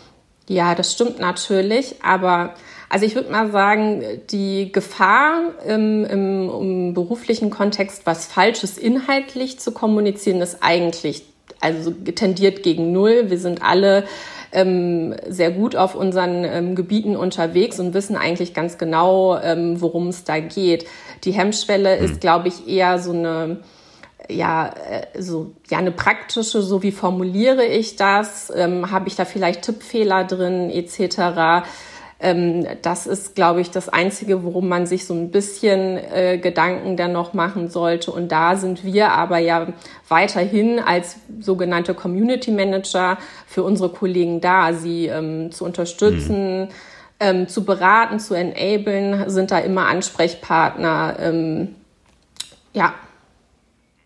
Ja, 0.47 0.75
das 0.75 0.93
stimmt 0.93 1.21
natürlich, 1.21 2.03
aber 2.03 2.53
also 2.95 3.07
ich 3.07 3.17
würde 3.17 3.33
mal 3.33 3.51
sagen, 3.51 4.05
die 4.31 4.71
Gefahr 4.71 5.51
im, 5.67 6.05
im, 6.05 6.49
im 6.49 6.95
beruflichen 6.95 7.51
Kontext, 7.51 8.03
was 8.07 8.27
Falsches 8.27 8.79
inhaltlich 8.79 9.59
zu 9.59 9.73
kommunizieren, 9.73 10.41
ist 10.41 10.59
eigentlich 10.61 11.25
also 11.59 11.91
tendiert 11.91 12.63
gegen 12.63 12.93
null. 12.93 13.31
Wir 13.31 13.39
sind 13.39 13.63
alle 13.63 14.05
ähm, 14.53 15.13
sehr 15.29 15.51
gut 15.51 15.75
auf 15.75 15.97
unseren 15.97 16.45
ähm, 16.45 16.77
Gebieten 16.77 17.17
unterwegs 17.17 17.81
und 17.81 17.95
wissen 17.95 18.15
eigentlich 18.15 18.55
ganz 18.55 18.79
genau, 18.79 19.41
ähm, 19.41 19.81
worum 19.81 20.07
es 20.07 20.23
da 20.23 20.39
geht. 20.39 20.87
Die 21.25 21.33
Hemmschwelle 21.33 21.99
mhm. 21.99 22.05
ist, 22.05 22.21
glaube 22.21 22.47
ich, 22.47 22.69
eher 22.69 23.01
so 23.01 23.11
eine 23.11 23.57
ja, 24.31 24.69
äh, 24.69 25.21
so, 25.21 25.53
ja, 25.69 25.79
eine 25.79 25.91
praktische, 25.91 26.63
so 26.63 26.85
wie 26.85 26.93
formuliere 26.93 27.67
ich 27.67 27.97
das, 27.97 28.53
ähm, 28.55 28.93
habe 28.93 29.09
ich 29.09 29.17
da 29.17 29.25
vielleicht 29.25 29.63
Tippfehler 29.63 30.23
drin, 30.23 30.71
etc. 30.71 31.67
Ähm, 32.25 32.67
das 32.81 33.07
ist, 33.07 33.35
glaube 33.35 33.61
ich, 33.61 33.71
das 33.71 33.91
Einzige, 33.91 34.45
worum 34.45 34.67
man 34.67 34.87
sich 34.87 35.05
so 35.05 35.13
ein 35.13 35.31
bisschen 35.31 35.99
äh, 35.99 36.39
Gedanken 36.39 36.97
dann 36.97 37.13
noch 37.13 37.35
machen 37.35 37.69
sollte. 37.69 38.11
Und 38.11 38.33
da 38.33 38.57
sind 38.57 38.83
wir 38.83 39.13
aber 39.13 39.37
ja 39.39 39.67
weiterhin 40.09 40.81
als 40.81 41.17
sogenannte 41.39 41.93
Community 41.93 42.51
Manager 42.51 43.19
für 43.47 43.63
unsere 43.63 43.91
Kollegen 43.91 44.41
da, 44.41 44.73
sie 44.73 45.07
ähm, 45.07 45.53
zu 45.53 45.67
unterstützen. 45.67 46.63
Mhm. 46.63 46.69
Ähm, 47.21 47.47
zu 47.47 47.65
beraten, 47.65 48.19
zu 48.19 48.35
enablen, 48.35 49.31
sind 49.31 49.51
da 49.53 49.59
immer 49.59 49.87
Ansprechpartner. 49.87 51.17
Ähm, 51.21 51.77
ja, 52.73 52.95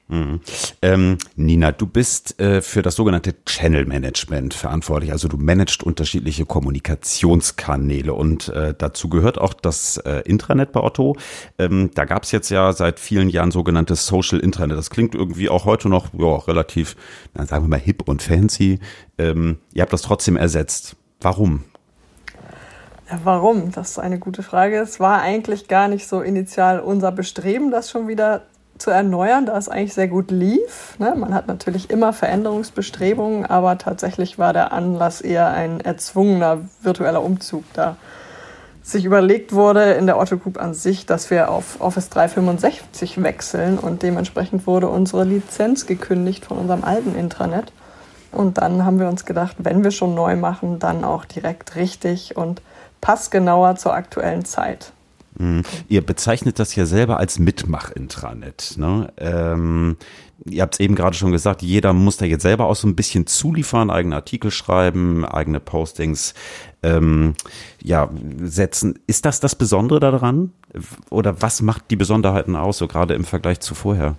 Mhm. 0.08 0.40
Ähm, 0.80 1.18
Nina, 1.36 1.70
du 1.70 1.86
bist 1.86 2.40
äh, 2.40 2.62
für 2.62 2.80
das 2.80 2.94
sogenannte 2.94 3.44
Channel 3.44 3.84
Management 3.84 4.54
verantwortlich. 4.54 5.12
Also 5.12 5.28
du 5.28 5.36
managst 5.36 5.82
unterschiedliche 5.82 6.46
Kommunikationskanäle 6.46 8.14
und 8.14 8.48
äh, 8.48 8.74
dazu 8.76 9.10
gehört 9.10 9.38
auch 9.38 9.52
das 9.52 9.98
äh, 9.98 10.22
Intranet 10.24 10.72
bei 10.72 10.80
Otto. 10.80 11.16
Ähm, 11.58 11.90
da 11.94 12.06
gab 12.06 12.22
es 12.22 12.32
jetzt 12.32 12.48
ja 12.48 12.72
seit 12.72 13.00
vielen 13.00 13.28
Jahren 13.28 13.50
sogenanntes 13.50 14.06
Social 14.06 14.40
Intranet. 14.40 14.78
Das 14.78 14.88
klingt 14.88 15.14
irgendwie 15.14 15.50
auch 15.50 15.66
heute 15.66 15.90
noch 15.90 16.14
ja, 16.14 16.36
relativ, 16.36 16.96
na, 17.34 17.44
sagen 17.44 17.64
wir 17.64 17.68
mal, 17.68 17.78
hip 17.78 18.08
und 18.08 18.22
fancy. 18.22 18.78
Ähm, 19.18 19.58
ihr 19.74 19.82
habt 19.82 19.92
das 19.92 20.02
trotzdem 20.02 20.36
ersetzt. 20.36 20.96
Warum? 21.20 21.64
Warum? 23.24 23.72
Das 23.72 23.90
ist 23.90 23.98
eine 23.98 24.18
gute 24.18 24.42
Frage. 24.42 24.78
Es 24.78 25.00
war 25.00 25.20
eigentlich 25.20 25.68
gar 25.68 25.88
nicht 25.88 26.06
so 26.06 26.20
initial 26.20 26.80
unser 26.80 27.12
Bestreben, 27.12 27.70
das 27.70 27.90
schon 27.90 28.08
wieder 28.08 28.46
zu 28.78 28.90
erneuern, 28.90 29.46
da 29.46 29.56
es 29.56 29.68
eigentlich 29.68 29.94
sehr 29.94 30.08
gut 30.08 30.30
lief. 30.30 30.96
Ne? 30.98 31.14
Man 31.16 31.34
hat 31.34 31.46
natürlich 31.46 31.90
immer 31.90 32.12
Veränderungsbestrebungen, 32.12 33.46
aber 33.46 33.78
tatsächlich 33.78 34.38
war 34.38 34.52
der 34.52 34.72
Anlass 34.72 35.20
eher 35.20 35.48
ein 35.48 35.80
erzwungener 35.80 36.58
virtueller 36.82 37.22
Umzug, 37.22 37.64
da 37.74 37.96
sich 38.82 39.04
überlegt 39.04 39.52
wurde 39.52 39.92
in 39.92 40.06
der 40.06 40.18
Otto 40.18 40.38
Group 40.38 40.60
an 40.60 40.72
sich, 40.72 41.04
dass 41.04 41.30
wir 41.30 41.50
auf 41.50 41.80
Office 41.80 42.08
365 42.08 43.22
wechseln 43.22 43.78
und 43.78 44.02
dementsprechend 44.02 44.66
wurde 44.66 44.88
unsere 44.88 45.24
Lizenz 45.24 45.86
gekündigt 45.86 46.46
von 46.46 46.56
unserem 46.56 46.84
alten 46.84 47.14
Intranet. 47.14 47.72
Und 48.32 48.58
dann 48.58 48.84
haben 48.84 48.98
wir 48.98 49.08
uns 49.08 49.24
gedacht, 49.24 49.56
wenn 49.58 49.84
wir 49.84 49.90
schon 49.90 50.14
neu 50.14 50.36
machen, 50.36 50.78
dann 50.78 51.04
auch 51.04 51.24
direkt 51.24 51.76
richtig 51.76 52.36
und 52.36 52.62
passgenauer 53.00 53.76
zur 53.76 53.94
aktuellen 53.94 54.44
Zeit. 54.44 54.92
Mhm. 55.38 55.62
Ihr 55.88 56.04
bezeichnet 56.04 56.58
das 56.58 56.74
ja 56.74 56.84
selber 56.84 57.18
als 57.18 57.38
Mitmach-Intranet. 57.38 58.74
Ne? 58.76 59.12
Ähm, 59.16 59.96
ihr 60.44 60.62
habt 60.62 60.74
es 60.74 60.80
eben 60.80 60.94
gerade 60.94 61.16
schon 61.16 61.32
gesagt, 61.32 61.62
jeder 61.62 61.92
muss 61.92 62.16
da 62.16 62.24
jetzt 62.24 62.42
selber 62.42 62.66
auch 62.66 62.76
so 62.76 62.86
ein 62.86 62.96
bisschen 62.96 63.26
zuliefern, 63.26 63.90
eigene 63.90 64.16
Artikel 64.16 64.50
schreiben, 64.50 65.24
eigene 65.24 65.60
Postings 65.60 66.34
ähm, 66.82 67.34
ja, 67.82 68.10
setzen. 68.42 68.98
Ist 69.06 69.24
das 69.24 69.40
das 69.40 69.54
Besondere 69.54 70.00
daran? 70.00 70.52
Oder 71.10 71.40
was 71.40 71.62
macht 71.62 71.90
die 71.90 71.96
Besonderheiten 71.96 72.56
aus, 72.56 72.78
so 72.78 72.88
gerade 72.88 73.14
im 73.14 73.24
Vergleich 73.24 73.60
zu 73.60 73.74
vorher? 73.74 74.16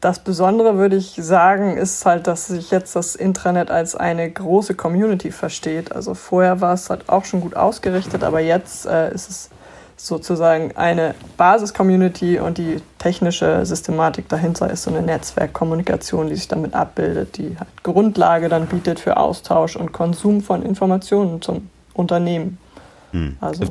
Das 0.00 0.18
Besondere, 0.18 0.76
würde 0.76 0.96
ich 0.96 1.18
sagen, 1.18 1.78
ist 1.78 2.04
halt, 2.04 2.26
dass 2.26 2.48
sich 2.48 2.70
jetzt 2.70 2.94
das 2.94 3.14
Intranet 3.14 3.70
als 3.70 3.96
eine 3.96 4.30
große 4.30 4.74
Community 4.74 5.30
versteht. 5.30 5.90
Also 5.90 6.14
vorher 6.14 6.60
war 6.60 6.74
es 6.74 6.90
halt 6.90 7.08
auch 7.08 7.24
schon 7.24 7.40
gut 7.40 7.56
ausgerichtet, 7.56 8.22
aber 8.22 8.40
jetzt 8.40 8.86
äh, 8.86 9.12
ist 9.12 9.30
es 9.30 9.50
sozusagen 9.96 10.76
eine 10.76 11.14
Basis-Community 11.36 12.38
und 12.38 12.58
die 12.58 12.80
technische 12.98 13.64
Systematik 13.64 14.28
dahinter 14.28 14.70
ist 14.70 14.82
so 14.82 14.90
eine 14.90 15.02
Netzwerkkommunikation, 15.02 16.28
die 16.28 16.34
sich 16.34 16.48
damit 16.48 16.74
abbildet, 16.74 17.38
die 17.38 17.56
halt 17.58 17.82
Grundlage 17.82 18.48
dann 18.48 18.66
bietet 18.66 19.00
für 19.00 19.16
Austausch 19.16 19.76
und 19.76 19.92
Konsum 19.92 20.42
von 20.42 20.62
Informationen 20.62 21.40
zum 21.40 21.70
Unternehmen. 21.94 22.58
Hm. 23.12 23.36
Also 23.40 23.64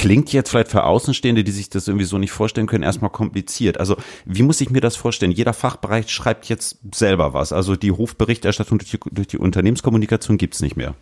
klingt 0.00 0.32
jetzt 0.32 0.48
vielleicht 0.48 0.70
für 0.70 0.84
Außenstehende, 0.84 1.44
die 1.44 1.52
sich 1.52 1.68
das 1.68 1.86
irgendwie 1.86 2.06
so 2.06 2.16
nicht 2.16 2.32
vorstellen 2.32 2.66
können, 2.66 2.84
erstmal 2.84 3.10
kompliziert. 3.10 3.78
Also 3.78 3.96
wie 4.24 4.42
muss 4.42 4.62
ich 4.62 4.70
mir 4.70 4.80
das 4.80 4.96
vorstellen? 4.96 5.30
Jeder 5.30 5.52
Fachbereich 5.52 6.08
schreibt 6.10 6.46
jetzt 6.46 6.78
selber 6.94 7.34
was. 7.34 7.52
Also 7.52 7.76
die 7.76 7.92
Hofberichterstattung 7.92 8.78
durch 8.78 8.92
die, 8.92 8.98
durch 9.10 9.28
die 9.28 9.36
Unternehmenskommunikation 9.36 10.38
gibt's 10.38 10.62
nicht 10.62 10.76
mehr. 10.76 10.94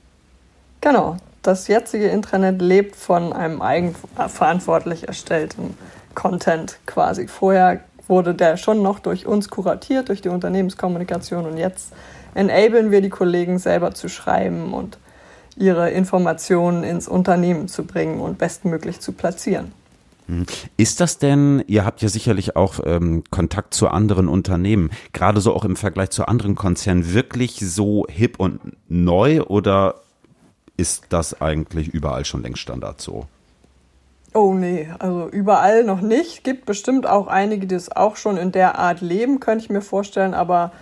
Genau. 0.80 1.16
Das 1.42 1.68
jetzige 1.68 2.08
Intranet 2.08 2.60
lebt 2.60 2.96
von 2.96 3.32
einem 3.32 3.62
eigenverantwortlich 3.62 5.06
erstellten 5.06 5.76
Content 6.14 6.78
quasi. 6.86 7.28
Vorher 7.28 7.80
wurde 8.08 8.34
der 8.34 8.56
schon 8.56 8.82
noch 8.82 8.98
durch 8.98 9.26
uns 9.26 9.48
kuratiert, 9.48 10.08
durch 10.08 10.20
die 10.20 10.30
Unternehmenskommunikation 10.30 11.46
und 11.46 11.58
jetzt 11.58 11.92
enablen 12.34 12.90
wir 12.90 13.00
die 13.00 13.08
Kollegen 13.08 13.58
selber 13.58 13.94
zu 13.94 14.08
schreiben 14.08 14.72
und 14.74 14.98
ihre 15.56 15.90
Informationen 15.90 16.84
ins 16.84 17.08
Unternehmen 17.08 17.68
zu 17.68 17.84
bringen 17.84 18.20
und 18.20 18.38
bestmöglich 18.38 19.00
zu 19.00 19.12
platzieren. 19.12 19.72
Hm. 20.26 20.46
Ist 20.76 21.00
das 21.00 21.18
denn, 21.18 21.64
ihr 21.66 21.84
habt 21.84 22.02
ja 22.02 22.08
sicherlich 22.08 22.54
auch 22.54 22.80
ähm, 22.84 23.24
Kontakt 23.30 23.74
zu 23.74 23.88
anderen 23.88 24.28
Unternehmen, 24.28 24.90
gerade 25.12 25.40
so 25.40 25.54
auch 25.54 25.64
im 25.64 25.76
Vergleich 25.76 26.10
zu 26.10 26.26
anderen 26.26 26.54
Konzernen, 26.54 27.12
wirklich 27.12 27.58
so 27.60 28.06
hip 28.08 28.38
und 28.38 28.60
neu 28.88 29.42
oder 29.42 29.96
ist 30.78 31.06
das 31.10 31.42
eigentlich 31.42 31.88
überall 31.88 32.24
schon 32.24 32.42
längst 32.42 32.62
Standard 32.62 33.00
so? 33.02 33.26
Oh 34.32 34.54
nee, 34.54 34.88
also 34.98 35.28
überall 35.28 35.84
noch 35.84 36.00
nicht. 36.00 36.44
Gibt 36.44 36.64
bestimmt 36.64 37.06
auch 37.06 37.26
einige, 37.26 37.66
die 37.66 37.74
es 37.74 37.94
auch 37.94 38.16
schon 38.16 38.36
in 38.36 38.52
der 38.52 38.78
Art 38.78 39.00
leben, 39.00 39.40
könnte 39.40 39.64
ich 39.64 39.70
mir 39.70 39.82
vorstellen, 39.82 40.32
aber 40.32 40.72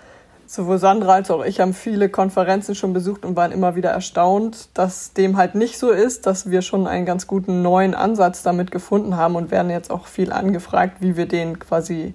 sowohl 0.46 0.78
Sandra 0.78 1.14
als 1.14 1.30
auch 1.30 1.44
ich 1.44 1.60
haben 1.60 1.72
viele 1.72 2.08
Konferenzen 2.08 2.74
schon 2.74 2.92
besucht 2.92 3.24
und 3.24 3.34
waren 3.34 3.52
immer 3.52 3.74
wieder 3.74 3.90
erstaunt, 3.90 4.68
dass 4.74 5.12
dem 5.12 5.36
halt 5.36 5.54
nicht 5.54 5.78
so 5.78 5.90
ist, 5.90 6.26
dass 6.26 6.50
wir 6.50 6.62
schon 6.62 6.86
einen 6.86 7.06
ganz 7.06 7.26
guten 7.26 7.62
neuen 7.62 7.94
Ansatz 7.94 8.42
damit 8.42 8.70
gefunden 8.70 9.16
haben 9.16 9.36
und 9.36 9.50
werden 9.50 9.70
jetzt 9.70 9.90
auch 9.90 10.06
viel 10.06 10.32
angefragt, 10.32 10.98
wie 11.00 11.16
wir 11.16 11.26
den 11.26 11.58
quasi 11.58 12.14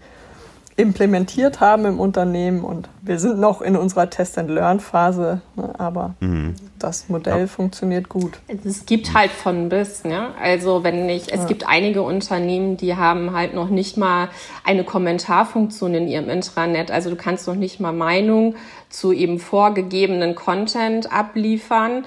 implementiert 0.82 1.60
haben 1.60 1.86
im 1.86 2.00
Unternehmen 2.00 2.64
und 2.64 2.90
wir 3.04 3.20
sind 3.20 3.40
noch 3.40 3.62
in 3.62 3.76
unserer 3.76 4.10
Test-and-Learn-Phase, 4.10 5.42
ne, 5.56 5.74
aber 5.78 6.16
mhm. 6.20 6.56
das 6.80 7.08
Modell 7.08 7.42
ja. 7.42 7.48
funktioniert 7.48 8.10
gut. 8.10 8.40
Es 8.48 8.88
gibt 8.88 9.14
halt 9.14 9.30
von 9.30 9.70
bis, 9.70 10.04
ne? 10.04 10.30
Also 10.42 10.84
wenn 10.84 11.06
nicht, 11.06 11.32
es 11.32 11.42
ja. 11.42 11.46
gibt 11.46 11.68
einige 11.68 12.02
Unternehmen, 12.02 12.78
die 12.78 12.96
haben 12.96 13.32
halt 13.32 13.54
noch 13.54 13.70
nicht 13.70 13.96
mal 13.96 14.30
eine 14.64 14.84
Kommentarfunktion 14.84 15.94
in 15.94 16.08
ihrem 16.08 16.30
Intranet. 16.30 16.90
Also 16.90 17.12
du 17.12 17.16
kannst 17.16 17.48
noch 17.48 17.56
nicht 17.56 17.80
mal 17.80 17.94
Meinung 17.94 18.56
zu 18.90 19.14
eben 19.14 19.40
vorgegebenen 19.40 20.34
Content 20.34 21.14
abliefern. 21.14 22.06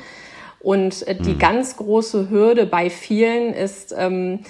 Und 0.59 1.07
äh, 1.07 1.15
die 1.15 1.35
mhm. 1.35 1.39
ganz 1.39 1.77
große 1.77 2.29
Hürde 2.31 2.67
bei 2.67 2.91
vielen 2.91 3.53
ist, 3.53 3.95
ähm, 3.97 4.41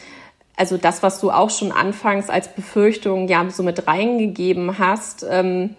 also 0.57 0.77
das, 0.77 1.03
was 1.03 1.21
du 1.21 1.31
auch 1.31 1.51
schon 1.51 1.73
anfangs 1.73 2.31
als 2.31 2.55
Befürchtung 2.55 3.29
ja 3.29 3.49
so 3.51 3.63
mit 3.63 3.87
reingegeben 3.87 4.79
hast. 4.79 5.27
Ähm, 5.29 5.77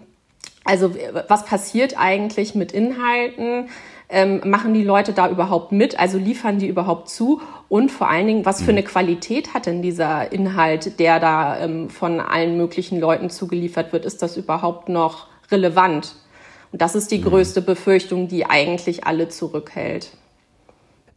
also 0.66 0.94
was 1.28 1.46
passiert 1.46 1.98
eigentlich 1.98 2.56
mit 2.56 2.72
Inhalten? 2.72 3.70
Ähm, 4.08 4.42
machen 4.46 4.74
die 4.74 4.84
Leute 4.84 5.14
da 5.14 5.30
überhaupt 5.30 5.72
mit? 5.72 6.00
Also 6.00 6.18
liefern 6.18 6.60
die 6.60 6.68
überhaupt 6.68 7.10
zu? 7.10 7.42
Und 7.70 7.92
vor 7.92 8.10
allen 8.10 8.28
Dingen, 8.28 8.46
was 8.46 8.62
für 8.62 8.72
eine 8.72 8.82
mhm. 8.82 8.86
Qualität 8.86 9.54
hat 9.54 9.66
denn 9.66 9.82
dieser 9.82 10.32
Inhalt, 10.32 11.00
der 11.00 11.20
da 11.20 11.60
ähm, 11.60 11.90
von 11.90 12.20
allen 12.20 12.58
möglichen 12.58 13.00
Leuten 13.00 13.30
zugeliefert 13.30 13.94
wird? 13.94 14.06
Ist 14.06 14.22
das 14.22 14.38
überhaupt 14.38 14.90
noch 14.90 15.28
relevant? 15.52 16.16
Und 16.72 16.82
das 16.82 16.96
ist 16.96 17.12
die 17.12 17.20
mhm. 17.20 17.26
größte 17.26 17.62
Befürchtung, 17.62 18.28
die 18.28 18.46
eigentlich 18.46 19.06
alle 19.06 19.30
zurückhält. 19.30 20.10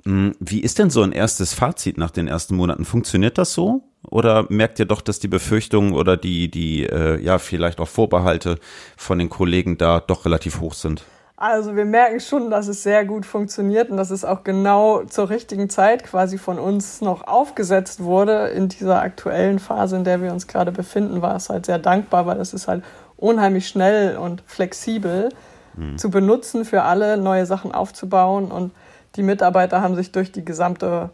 Hm, 0.08 0.34
wie 0.40 0.60
ist 0.60 0.78
denn 0.78 0.88
so 0.88 1.02
ein 1.02 1.12
erstes 1.12 1.52
Fazit 1.52 1.98
nach 1.98 2.10
den 2.10 2.28
ersten 2.28 2.56
Monaten? 2.56 2.86
Funktioniert 2.86 3.36
das 3.36 3.52
so? 3.52 3.82
Oder 4.08 4.46
merkt 4.48 4.78
ihr 4.78 4.86
doch, 4.86 5.02
dass 5.02 5.18
die 5.18 5.28
Befürchtungen 5.28 5.92
oder 5.92 6.16
die, 6.16 6.50
die 6.50 6.84
äh, 6.84 7.20
ja 7.20 7.38
vielleicht 7.38 7.78
auch 7.78 7.88
Vorbehalte 7.88 8.58
von 8.96 9.18
den 9.18 9.28
Kollegen 9.28 9.76
da 9.76 10.00
doch 10.00 10.24
relativ 10.24 10.60
hoch 10.60 10.72
sind? 10.72 11.04
Also 11.36 11.76
wir 11.76 11.84
merken 11.84 12.20
schon, 12.20 12.50
dass 12.50 12.68
es 12.68 12.82
sehr 12.82 13.04
gut 13.04 13.26
funktioniert 13.26 13.90
und 13.90 13.98
dass 13.98 14.10
es 14.10 14.24
auch 14.24 14.44
genau 14.44 15.04
zur 15.04 15.28
richtigen 15.28 15.68
Zeit 15.68 16.04
quasi 16.04 16.38
von 16.38 16.58
uns 16.58 17.02
noch 17.02 17.26
aufgesetzt 17.28 18.02
wurde. 18.02 18.48
In 18.48 18.70
dieser 18.70 19.02
aktuellen 19.02 19.58
Phase, 19.58 19.96
in 19.96 20.04
der 20.04 20.22
wir 20.22 20.32
uns 20.32 20.46
gerade 20.46 20.72
befinden, 20.72 21.20
war 21.20 21.36
es 21.36 21.50
halt 21.50 21.66
sehr 21.66 21.78
dankbar, 21.78 22.24
weil 22.24 22.40
es 22.40 22.54
ist 22.54 22.66
halt 22.66 22.82
unheimlich 23.18 23.68
schnell 23.68 24.16
und 24.16 24.42
flexibel 24.46 25.28
mhm. 25.76 25.98
zu 25.98 26.08
benutzen 26.08 26.64
für 26.64 26.84
alle, 26.84 27.18
neue 27.18 27.44
Sachen 27.44 27.72
aufzubauen 27.72 28.50
und 28.50 28.72
die 29.18 29.22
Mitarbeiter 29.22 29.82
haben 29.82 29.96
sich 29.96 30.12
durch 30.12 30.32
die 30.32 30.44
gesamte 30.44 31.10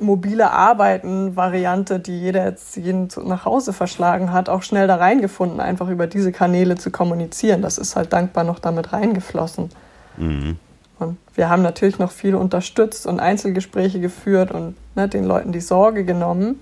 mobile 0.00 0.50
Arbeiten-Variante, 0.50 2.00
die 2.00 2.18
jeder 2.18 2.44
jetzt 2.44 2.76
jeden 2.76 3.08
nach 3.24 3.44
Hause 3.44 3.72
verschlagen 3.72 4.32
hat, 4.32 4.48
auch 4.48 4.62
schnell 4.62 4.86
da 4.86 4.96
reingefunden, 4.96 5.60
einfach 5.60 5.88
über 5.88 6.06
diese 6.06 6.32
Kanäle 6.32 6.76
zu 6.76 6.90
kommunizieren. 6.90 7.62
Das 7.62 7.78
ist 7.78 7.96
halt 7.96 8.12
dankbar 8.12 8.44
noch 8.44 8.58
damit 8.58 8.92
reingeflossen. 8.92 9.70
Mhm. 10.16 10.58
Und 10.98 11.16
wir 11.34 11.48
haben 11.48 11.62
natürlich 11.62 11.98
noch 11.98 12.10
viel 12.10 12.34
unterstützt 12.34 13.06
und 13.06 13.20
Einzelgespräche 13.20 14.00
geführt 14.00 14.50
und 14.50 14.74
ne, 14.94 15.08
den 15.08 15.24
Leuten 15.24 15.52
die 15.52 15.60
Sorge 15.60 16.04
genommen. 16.04 16.60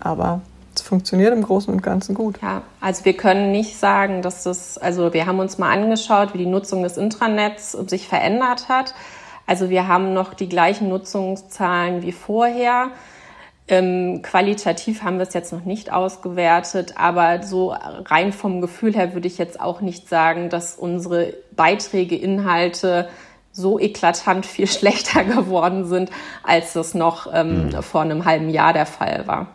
Aber 0.00 0.40
es 0.74 0.82
funktioniert 0.82 1.32
im 1.32 1.42
Großen 1.42 1.72
und 1.72 1.82
Ganzen 1.82 2.14
gut. 2.14 2.38
Ja, 2.42 2.62
also 2.80 3.04
wir 3.04 3.14
können 3.14 3.52
nicht 3.52 3.78
sagen, 3.78 4.22
dass 4.22 4.42
das, 4.42 4.78
also 4.78 5.12
wir 5.12 5.26
haben 5.26 5.38
uns 5.38 5.58
mal 5.58 5.70
angeschaut, 5.70 6.34
wie 6.34 6.38
die 6.38 6.46
Nutzung 6.46 6.82
des 6.82 6.96
Intranets 6.96 7.72
sich 7.72 8.08
verändert 8.08 8.68
hat. 8.68 8.94
Also 9.46 9.70
wir 9.70 9.88
haben 9.88 10.14
noch 10.14 10.34
die 10.34 10.48
gleichen 10.48 10.88
Nutzungszahlen 10.88 12.02
wie 12.02 12.12
vorher. 12.12 12.90
Ähm, 13.66 14.20
qualitativ 14.22 15.02
haben 15.02 15.16
wir 15.16 15.26
es 15.26 15.32
jetzt 15.32 15.52
noch 15.52 15.64
nicht 15.64 15.90
ausgewertet, 15.90 16.94
aber 16.96 17.42
so 17.42 17.74
rein 18.06 18.32
vom 18.32 18.60
Gefühl 18.60 18.94
her 18.94 19.14
würde 19.14 19.26
ich 19.26 19.38
jetzt 19.38 19.58
auch 19.58 19.80
nicht 19.80 20.08
sagen, 20.08 20.50
dass 20.50 20.74
unsere 20.74 21.32
Beiträge, 21.52 22.14
Inhalte 22.14 23.08
so 23.52 23.78
eklatant 23.78 24.44
viel 24.44 24.66
schlechter 24.68 25.24
geworden 25.24 25.86
sind, 25.86 26.10
als 26.42 26.74
das 26.74 26.92
noch 26.92 27.32
ähm, 27.32 27.68
mhm. 27.68 27.82
vor 27.82 28.02
einem 28.02 28.26
halben 28.26 28.50
Jahr 28.50 28.74
der 28.74 28.86
Fall 28.86 29.26
war. 29.26 29.46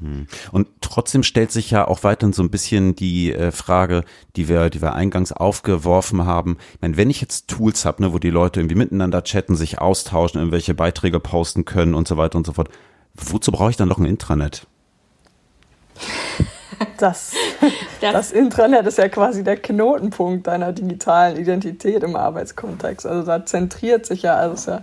Hm. 0.00 0.26
Und 0.50 0.68
trotzdem 0.80 1.22
stellt 1.22 1.52
sich 1.52 1.70
ja 1.70 1.86
auch 1.86 2.02
weiterhin 2.04 2.32
so 2.32 2.42
ein 2.42 2.50
bisschen 2.50 2.96
die 2.96 3.32
äh, 3.32 3.52
Frage, 3.52 4.02
die 4.36 4.48
wir, 4.48 4.70
die 4.70 4.80
wir 4.80 4.94
eingangs 4.94 5.32
aufgeworfen 5.32 6.24
haben. 6.24 6.56
Ich 6.74 6.80
meine, 6.80 6.96
wenn 6.96 7.10
ich 7.10 7.20
jetzt 7.20 7.48
Tools 7.48 7.84
habe, 7.84 8.02
ne, 8.02 8.12
wo 8.12 8.18
die 8.18 8.30
Leute 8.30 8.60
irgendwie 8.60 8.76
miteinander 8.76 9.22
chatten, 9.22 9.56
sich 9.56 9.78
austauschen, 9.78 10.40
irgendwelche 10.40 10.74
Beiträge 10.74 11.20
posten 11.20 11.64
können 11.64 11.94
und 11.94 12.08
so 12.08 12.16
weiter 12.16 12.38
und 12.38 12.46
so 12.46 12.52
fort, 12.54 12.70
wozu 13.14 13.52
brauche 13.52 13.70
ich 13.70 13.76
dann 13.76 13.88
noch 13.88 13.98
ein 13.98 14.06
Intranet? 14.06 14.66
Das, 16.96 17.32
das, 18.00 18.12
das 18.12 18.32
Intranet 18.32 18.86
ist 18.86 18.96
ja 18.96 19.08
quasi 19.10 19.44
der 19.44 19.58
Knotenpunkt 19.58 20.46
deiner 20.46 20.72
digitalen 20.72 21.36
Identität 21.36 22.02
im 22.02 22.16
Arbeitskontext. 22.16 23.06
Also 23.06 23.26
da 23.26 23.44
zentriert 23.44 24.06
sich 24.06 24.22
ja, 24.22 24.36
also 24.36 24.54
ist 24.54 24.66
ja 24.66 24.82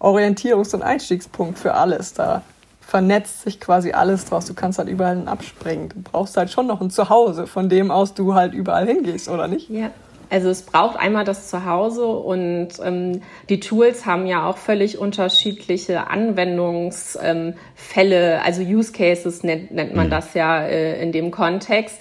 Orientierungs- 0.00 0.74
und 0.74 0.82
Einstiegspunkt 0.82 1.58
für 1.58 1.74
alles. 1.74 2.12
Da 2.12 2.42
vernetzt 2.90 3.42
sich 3.42 3.60
quasi 3.60 3.92
alles 3.92 4.24
draus. 4.24 4.46
Du 4.46 4.54
kannst 4.54 4.80
halt 4.80 4.88
überall 4.88 5.28
abspringen. 5.28 5.90
Du 5.90 6.02
brauchst 6.02 6.36
halt 6.36 6.50
schon 6.50 6.66
noch 6.66 6.80
ein 6.80 6.90
Zuhause, 6.90 7.46
von 7.46 7.68
dem 7.68 7.92
aus 7.92 8.14
du 8.14 8.34
halt 8.34 8.52
überall 8.52 8.84
hingehst, 8.84 9.28
oder 9.28 9.46
nicht? 9.46 9.70
Ja. 9.70 9.92
Also 10.28 10.48
es 10.48 10.62
braucht 10.62 10.96
einmal 10.96 11.24
das 11.24 11.48
Zuhause 11.48 12.06
und 12.06 12.68
ähm, 12.84 13.22
die 13.48 13.60
Tools 13.60 14.06
haben 14.06 14.26
ja 14.26 14.44
auch 14.44 14.56
völlig 14.56 14.98
unterschiedliche 14.98 16.08
Anwendungsfälle, 16.08 17.54
ähm, 18.34 18.40
also 18.44 18.62
Use 18.62 18.92
Cases 18.92 19.44
nennt, 19.44 19.70
nennt 19.70 19.94
man 19.94 20.06
mhm. 20.06 20.10
das 20.10 20.34
ja 20.34 20.60
äh, 20.60 21.00
in 21.00 21.12
dem 21.12 21.30
Kontext. 21.30 22.00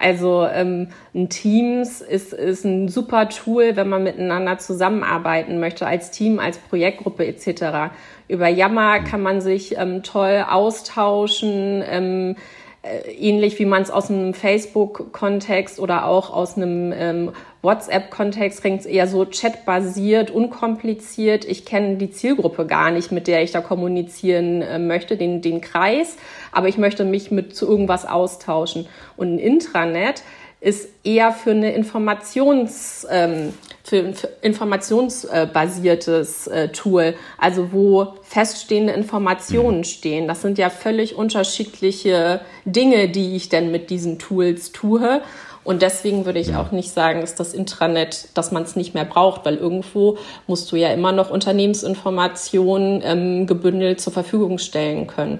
Also 0.00 0.46
ähm, 0.50 0.88
ein 1.14 1.28
Teams 1.28 2.00
ist, 2.00 2.32
ist 2.32 2.64
ein 2.64 2.88
super 2.88 3.28
Tool, 3.28 3.76
wenn 3.76 3.88
man 3.90 4.02
miteinander 4.02 4.56
zusammenarbeiten 4.56 5.60
möchte, 5.60 5.86
als 5.86 6.10
Team, 6.10 6.38
als 6.38 6.56
Projektgruppe 6.56 7.26
etc. 7.26 7.92
Über 8.26 8.48
Yammer 8.48 9.00
kann 9.00 9.20
man 9.20 9.42
sich 9.42 9.76
ähm, 9.76 10.02
toll 10.02 10.46
austauschen. 10.48 11.84
Ähm, 11.86 12.30
äh, 12.30 12.34
ähnlich 12.82 13.58
wie 13.58 13.66
man 13.66 13.82
es 13.82 13.90
aus 13.90 14.10
einem 14.10 14.32
Facebook-Kontext 14.32 15.78
oder 15.78 16.06
auch 16.06 16.32
aus 16.32 16.56
einem 16.56 16.92
ähm, 16.96 17.32
WhatsApp-Kontext 17.60 18.62
kriegt, 18.62 18.86
eher 18.86 19.06
so 19.06 19.26
chatbasiert, 19.26 20.30
unkompliziert. 20.30 21.44
Ich 21.44 21.66
kenne 21.66 21.96
die 21.96 22.10
Zielgruppe 22.10 22.66
gar 22.66 22.90
nicht, 22.90 23.12
mit 23.12 23.26
der 23.26 23.42
ich 23.42 23.52
da 23.52 23.60
kommunizieren 23.60 24.62
äh, 24.62 24.78
möchte, 24.78 25.18
den, 25.18 25.42
den 25.42 25.60
Kreis, 25.60 26.16
aber 26.52 26.68
ich 26.68 26.78
möchte 26.78 27.04
mich 27.04 27.30
mit 27.30 27.54
zu 27.54 27.68
irgendwas 27.68 28.06
austauschen. 28.06 28.88
Und 29.16 29.34
ein 29.34 29.38
Intranet 29.38 30.22
ist 30.60 30.88
eher 31.04 31.32
für 31.32 31.50
eine 31.50 31.72
Informations, 31.72 33.06
ähm, 33.10 33.52
für, 33.82 34.12
informationsbasiertes 34.42 36.46
äh, 36.46 36.68
Tool, 36.68 37.14
also 37.38 37.72
wo 37.72 38.14
feststehende 38.22 38.92
Informationen 38.92 39.78
mhm. 39.78 39.84
stehen. 39.84 40.28
Das 40.28 40.42
sind 40.42 40.58
ja 40.58 40.70
völlig 40.70 41.16
unterschiedliche 41.16 42.40
Dinge, 42.64 43.08
die 43.08 43.36
ich 43.36 43.48
denn 43.48 43.70
mit 43.70 43.90
diesen 43.90 44.18
Tools 44.18 44.72
tue. 44.72 45.22
Und 45.62 45.82
deswegen 45.82 46.24
würde 46.24 46.38
ich 46.38 46.48
ja. 46.48 46.62
auch 46.62 46.72
nicht 46.72 46.90
sagen, 46.90 47.20
dass 47.20 47.34
das 47.34 47.52
Intranet, 47.52 48.28
dass 48.34 48.50
man 48.50 48.62
es 48.62 48.76
nicht 48.76 48.94
mehr 48.94 49.04
braucht, 49.04 49.44
weil 49.44 49.56
irgendwo 49.56 50.16
musst 50.46 50.72
du 50.72 50.76
ja 50.76 50.92
immer 50.92 51.12
noch 51.12 51.30
Unternehmensinformationen 51.30 53.02
ähm, 53.04 53.46
gebündelt 53.46 54.00
zur 54.00 54.12
Verfügung 54.12 54.58
stellen 54.58 55.06
können. 55.06 55.38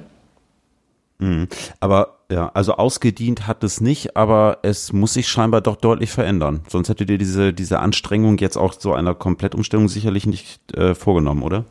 Mhm. 1.21 1.49
Aber 1.79 2.19
ja, 2.31 2.50
also 2.55 2.75
ausgedient 2.75 3.47
hat 3.47 3.62
es 3.62 3.81
nicht, 3.81 4.17
aber 4.17 4.59
es 4.62 4.93
muss 4.93 5.15
sich 5.15 5.29
scheinbar 5.29 5.61
doch 5.61 5.77
deutlich 5.77 6.11
verändern. 6.11 6.62
Sonst 6.69 6.89
hättet 6.89 7.11
ihr 7.11 7.19
diese, 7.19 7.53
diese 7.53 7.81
Anstrengung 7.81 8.39
jetzt 8.39 8.57
auch 8.57 8.73
so 8.73 8.93
einer 8.93 9.15
Komplettumstellung 9.15 9.89
sicherlich 9.89 10.27
nicht 10.27 10.75
äh, 10.77 10.95
vorgenommen, 10.95 11.43
oder? 11.43 11.65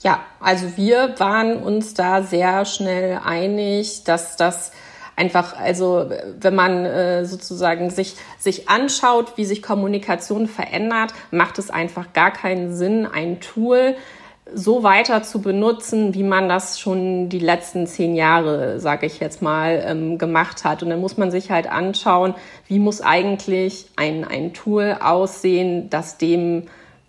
Ja, 0.00 0.20
also 0.40 0.76
wir 0.76 1.14
waren 1.18 1.56
uns 1.56 1.94
da 1.94 2.22
sehr 2.22 2.64
schnell 2.64 3.20
einig, 3.24 4.04
dass 4.04 4.36
das 4.36 4.72
einfach, 5.16 5.56
also 5.58 6.08
wenn 6.40 6.54
man 6.54 6.84
äh, 6.84 7.24
sozusagen 7.24 7.90
sich, 7.90 8.14
sich 8.38 8.68
anschaut, 8.68 9.32
wie 9.36 9.44
sich 9.44 9.60
Kommunikation 9.60 10.46
verändert, 10.46 11.12
macht 11.32 11.58
es 11.58 11.70
einfach 11.70 12.12
gar 12.12 12.30
keinen 12.30 12.74
Sinn, 12.74 13.06
ein 13.06 13.40
Tool 13.40 13.96
so 14.54 14.82
weiter 14.82 15.22
zu 15.22 15.40
benutzen, 15.40 16.14
wie 16.14 16.22
man 16.22 16.48
das 16.48 16.80
schon 16.80 17.28
die 17.28 17.38
letzten 17.38 17.86
zehn 17.86 18.14
Jahre, 18.14 18.80
sage 18.80 19.06
ich 19.06 19.20
jetzt 19.20 19.42
mal, 19.42 19.82
ähm, 19.86 20.18
gemacht 20.18 20.64
hat. 20.64 20.82
Und 20.82 20.90
dann 20.90 21.00
muss 21.00 21.16
man 21.16 21.30
sich 21.30 21.50
halt 21.50 21.70
anschauen, 21.70 22.34
wie 22.66 22.78
muss 22.78 23.00
eigentlich 23.00 23.86
ein, 23.96 24.24
ein 24.24 24.54
Tool 24.54 24.96
aussehen, 25.00 25.90
das 25.90 26.18
dem 26.18 26.64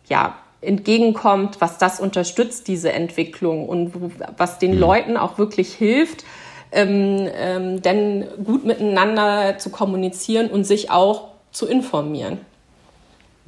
ja 0.07 0.35
entgegenkommt, 0.61 1.61
was 1.61 1.77
das 1.77 1.99
unterstützt, 1.99 2.67
diese 2.67 2.91
Entwicklung 2.91 3.69
und 3.69 3.93
was 4.37 4.59
den 4.59 4.75
mhm. 4.75 4.79
Leuten 4.79 5.17
auch 5.17 5.37
wirklich 5.37 5.73
hilft, 5.73 6.25
ähm, 6.71 7.27
ähm, 7.33 7.81
denn 7.81 8.25
gut 8.43 8.65
miteinander 8.65 9.57
zu 9.57 9.69
kommunizieren 9.69 10.49
und 10.49 10.65
sich 10.65 10.91
auch 10.91 11.29
zu 11.51 11.65
informieren. 11.65 12.39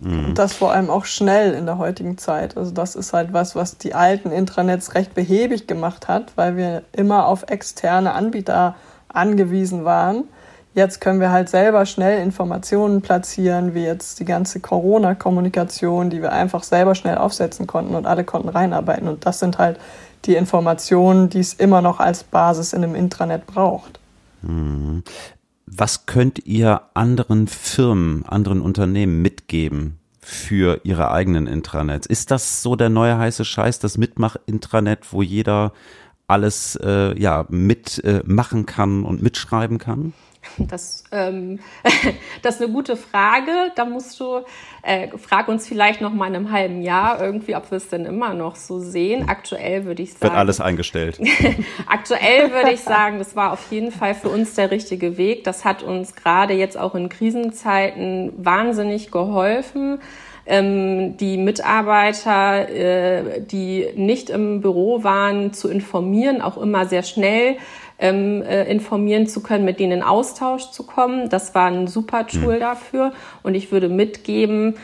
Mhm. 0.02 0.26
Und 0.26 0.38
das 0.38 0.54
vor 0.54 0.72
allem 0.74 0.90
auch 0.90 1.06
schnell 1.06 1.54
in 1.54 1.66
der 1.66 1.78
heutigen 1.78 2.18
Zeit. 2.18 2.58
Also 2.58 2.72
das 2.72 2.96
ist 2.96 3.14
halt 3.14 3.34
was, 3.34 3.56
was 3.56 3.78
die 3.78 3.94
alten 3.94 4.32
Intranets 4.32 4.96
recht 4.96 5.14
behäbig 5.14 5.68
gemacht 5.68 6.08
hat, 6.08 6.34
weil 6.36 6.58
wir 6.58 6.84
immer 6.92 7.28
auf 7.28 7.46
externe 7.50 8.14
Anbieter 8.14 8.76
angewiesen 9.08 9.86
waren. 9.86 10.26
Jetzt 10.74 11.02
können 11.02 11.20
wir 11.20 11.32
halt 11.32 11.50
selber 11.50 11.86
schnell 11.86 12.22
Informationen 12.22 13.02
platzieren, 13.02 13.76
wie 13.76 13.84
jetzt 13.84 14.20
die 14.20 14.26
ganze 14.26 14.60
Corona-Kommunikation, 14.60 16.10
die 16.10 16.22
wir 16.22 16.32
einfach 16.32 16.64
selber 16.64 16.96
schnell 16.96 17.18
aufsetzen 17.18 17.68
konnten 17.68 17.94
und 17.94 18.08
alle 18.08 18.24
konnten 18.24 18.50
reinarbeiten. 18.50 19.08
Und 19.08 19.26
das 19.26 19.40
sind 19.40 19.58
halt 19.58 19.80
die 20.26 20.36
Informationen, 20.36 21.30
die 21.30 21.40
es 21.40 21.54
immer 21.54 21.82
noch 21.82 22.00
als 22.00 22.24
Basis 22.24 22.74
in 22.74 22.84
einem 22.84 22.96
Intranet 22.96 23.46
braucht. 23.46 24.00
Mhm. 24.42 25.04
Was 25.66 26.06
könnt 26.06 26.46
ihr 26.46 26.82
anderen 26.94 27.48
Firmen, 27.48 28.26
anderen 28.26 28.62
Unternehmen 28.62 29.22
mitgeben 29.22 30.00
für 30.20 30.82
ihre 30.84 31.12
eigenen 31.12 31.48
Intranets? 31.48 32.08
Ist 32.08 32.32
das 32.32 32.62
so 32.62 32.76
der 32.76 32.90
neue 32.90 33.18
heiße 33.18 33.46
Scheiß, 33.46 33.80
das 33.80 33.98
Mitmach-Intranet, 33.98 35.12
wo 35.12 35.22
jeder 35.22 35.74
alles 36.28 36.76
äh, 36.78 37.20
ja 37.20 37.46
mitmachen 37.50 38.62
äh, 38.62 38.66
kann 38.66 39.04
und 39.04 39.22
mitschreiben 39.22 39.78
kann? 39.78 40.14
Das, 40.58 41.04
ähm, 41.12 41.60
das 42.42 42.56
ist 42.56 42.62
eine 42.62 42.72
gute 42.72 42.98
Frage. 42.98 43.72
Da 43.76 43.86
musst 43.86 44.20
du, 44.20 44.42
äh, 44.82 45.08
frag 45.18 45.48
uns 45.48 45.68
vielleicht 45.68 46.02
noch 46.02 46.14
mal 46.14 46.28
in 46.28 46.36
einem 46.36 46.52
halben 46.52 46.82
Jahr 46.82 47.22
irgendwie, 47.22 47.56
ob 47.56 47.70
wir 47.72 47.78
es 47.78 47.90
denn 47.90 48.06
immer 48.06 48.34
noch 48.34 48.56
so 48.56 48.80
sehen. 48.80 49.30
Aktuell 49.30 49.86
würde 49.86 50.04
ich 50.04 50.14
sagen. 50.14 50.24
Wird 50.24 50.34
alles 50.34 50.60
eingestellt. 50.60 51.20
aktuell 51.88 52.52
würde 52.52 52.72
ich 52.72 52.82
sagen, 52.82 53.20
das 53.20 53.36
war 53.36 53.54
auf 53.54 53.72
jeden 53.72 53.92
Fall 53.92 54.16
für 54.16 54.30
uns 54.30 54.56
der 54.56 54.72
richtige 54.72 55.18
Weg. 55.18 55.44
Das 55.44 55.64
hat 55.64 55.84
uns 55.84 56.16
gerade 56.16 56.54
jetzt 56.54 56.78
auch 56.78 56.96
in 56.96 57.10
Krisenzeiten 57.10 58.34
wahnsinnig 58.38 59.12
geholfen. 59.12 60.00
Ähm, 60.46 61.18
die 61.18 61.38
Mitarbeiter, 61.38 62.68
äh, 62.70 63.42
die 63.42 63.88
nicht 63.96 64.30
im 64.30 64.62
Büro 64.62 65.04
waren, 65.04 65.54
zu 65.54 65.70
informieren, 65.70 66.42
auch 66.42 66.58
immer 66.58 66.88
sehr 66.88 67.04
schnell 67.04 67.58
ähm, 68.00 68.42
äh, 68.42 68.64
informieren 68.70 69.28
zu 69.28 69.44
können, 69.44 69.64
mit 69.64 69.80
denen 69.80 69.92
in 69.92 70.04
Austausch 70.04 70.72
zu 70.72 70.84
kommen. 70.84 71.30
Das 71.30 71.54
war 71.54 71.68
ein 71.68 71.88
super 71.88 72.26
Tool 72.26 72.56
mhm. 72.56 72.60
dafür. 72.60 73.14
Und 73.44 73.54
ich 73.54 73.72
würde 73.72 73.88
mitgeben, 73.88 74.76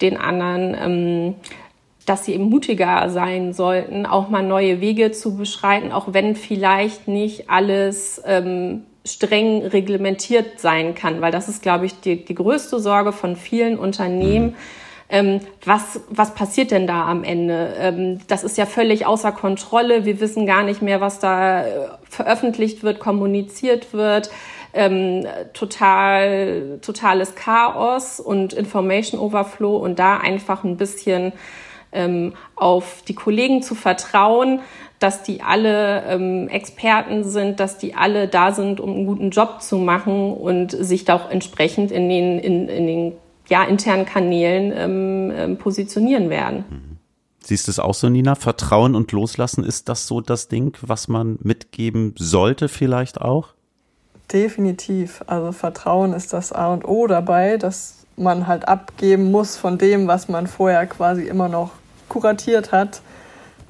den 0.00 0.16
anderen, 0.16 0.76
ähm, 0.78 1.34
dass 2.04 2.24
sie 2.24 2.34
eben 2.34 2.44
mutiger 2.44 3.08
sein 3.08 3.52
sollten, 3.52 4.06
auch 4.06 4.28
mal 4.28 4.42
neue 4.42 4.80
Wege 4.80 5.12
zu 5.12 5.36
beschreiten, 5.36 5.92
auch 5.92 6.12
wenn 6.12 6.34
vielleicht 6.34 7.08
nicht 7.08 7.48
alles 7.48 8.20
ähm, 8.26 8.82
streng 9.04 9.62
reglementiert 9.62 10.58
sein 10.58 10.94
kann, 10.96 11.20
weil 11.20 11.32
das 11.32 11.48
ist, 11.48 11.62
glaube 11.62 11.86
ich, 11.86 12.00
die, 12.00 12.24
die 12.24 12.34
größte 12.34 12.80
Sorge 12.80 13.12
von 13.12 13.36
vielen 13.36 13.78
Unternehmen. 13.78 14.46
Mhm 14.46 14.54
ähm, 15.08 15.40
was, 15.64 16.00
was 16.08 16.34
passiert 16.34 16.72
denn 16.72 16.86
da 16.86 17.06
am 17.06 17.22
Ende? 17.22 17.74
Ähm, 17.78 18.20
das 18.26 18.42
ist 18.42 18.58
ja 18.58 18.66
völlig 18.66 19.06
außer 19.06 19.32
Kontrolle. 19.32 20.04
Wir 20.04 20.20
wissen 20.20 20.46
gar 20.46 20.64
nicht 20.64 20.82
mehr, 20.82 21.00
was 21.00 21.20
da 21.20 21.64
äh, 21.64 21.88
veröffentlicht 22.08 22.82
wird, 22.82 22.98
kommuniziert 22.98 23.92
wird. 23.92 24.30
Ähm, 24.74 25.26
total, 25.54 26.78
totales 26.82 27.34
Chaos 27.34 28.20
und 28.20 28.52
Information 28.52 29.20
Overflow 29.20 29.76
und 29.76 29.98
da 29.98 30.18
einfach 30.18 30.64
ein 30.64 30.76
bisschen 30.76 31.32
ähm, 31.92 32.34
auf 32.56 33.02
die 33.06 33.14
Kollegen 33.14 33.62
zu 33.62 33.74
vertrauen, 33.74 34.60
dass 34.98 35.22
die 35.22 35.40
alle 35.40 36.02
ähm, 36.08 36.48
Experten 36.48 37.24
sind, 37.24 37.60
dass 37.60 37.78
die 37.78 37.94
alle 37.94 38.28
da 38.28 38.52
sind, 38.52 38.80
um 38.80 38.90
einen 38.90 39.06
guten 39.06 39.30
Job 39.30 39.62
zu 39.62 39.76
machen 39.76 40.32
und 40.32 40.72
sich 40.72 41.04
da 41.04 41.14
auch 41.14 41.30
entsprechend 41.30 41.92
in 41.92 42.08
den, 42.08 42.38
in, 42.38 42.68
in 42.68 42.86
den 42.86 43.12
ja, 43.48 43.64
internen 43.64 44.06
Kanälen 44.06 44.72
ähm, 44.74 45.32
ähm, 45.34 45.58
positionieren 45.58 46.30
werden. 46.30 46.64
Mhm. 46.68 46.96
Siehst 47.44 47.68
du 47.68 47.70
es 47.70 47.78
auch 47.78 47.94
so, 47.94 48.08
Nina? 48.08 48.34
Vertrauen 48.34 48.96
und 48.96 49.12
Loslassen, 49.12 49.62
ist 49.62 49.88
das 49.88 50.08
so 50.08 50.20
das 50.20 50.48
Ding, 50.48 50.76
was 50.82 51.06
man 51.06 51.38
mitgeben 51.42 52.12
sollte 52.18 52.68
vielleicht 52.68 53.20
auch? 53.20 53.50
Definitiv. 54.32 55.22
Also 55.28 55.52
Vertrauen 55.52 56.12
ist 56.12 56.32
das 56.32 56.52
A 56.52 56.72
und 56.72 56.84
O 56.84 57.06
dabei, 57.06 57.56
dass 57.56 58.06
man 58.16 58.48
halt 58.48 58.66
abgeben 58.66 59.30
muss 59.30 59.56
von 59.56 59.78
dem, 59.78 60.08
was 60.08 60.28
man 60.28 60.48
vorher 60.48 60.86
quasi 60.86 61.22
immer 61.28 61.48
noch 61.48 61.70
kuratiert 62.08 62.72
hat. 62.72 63.02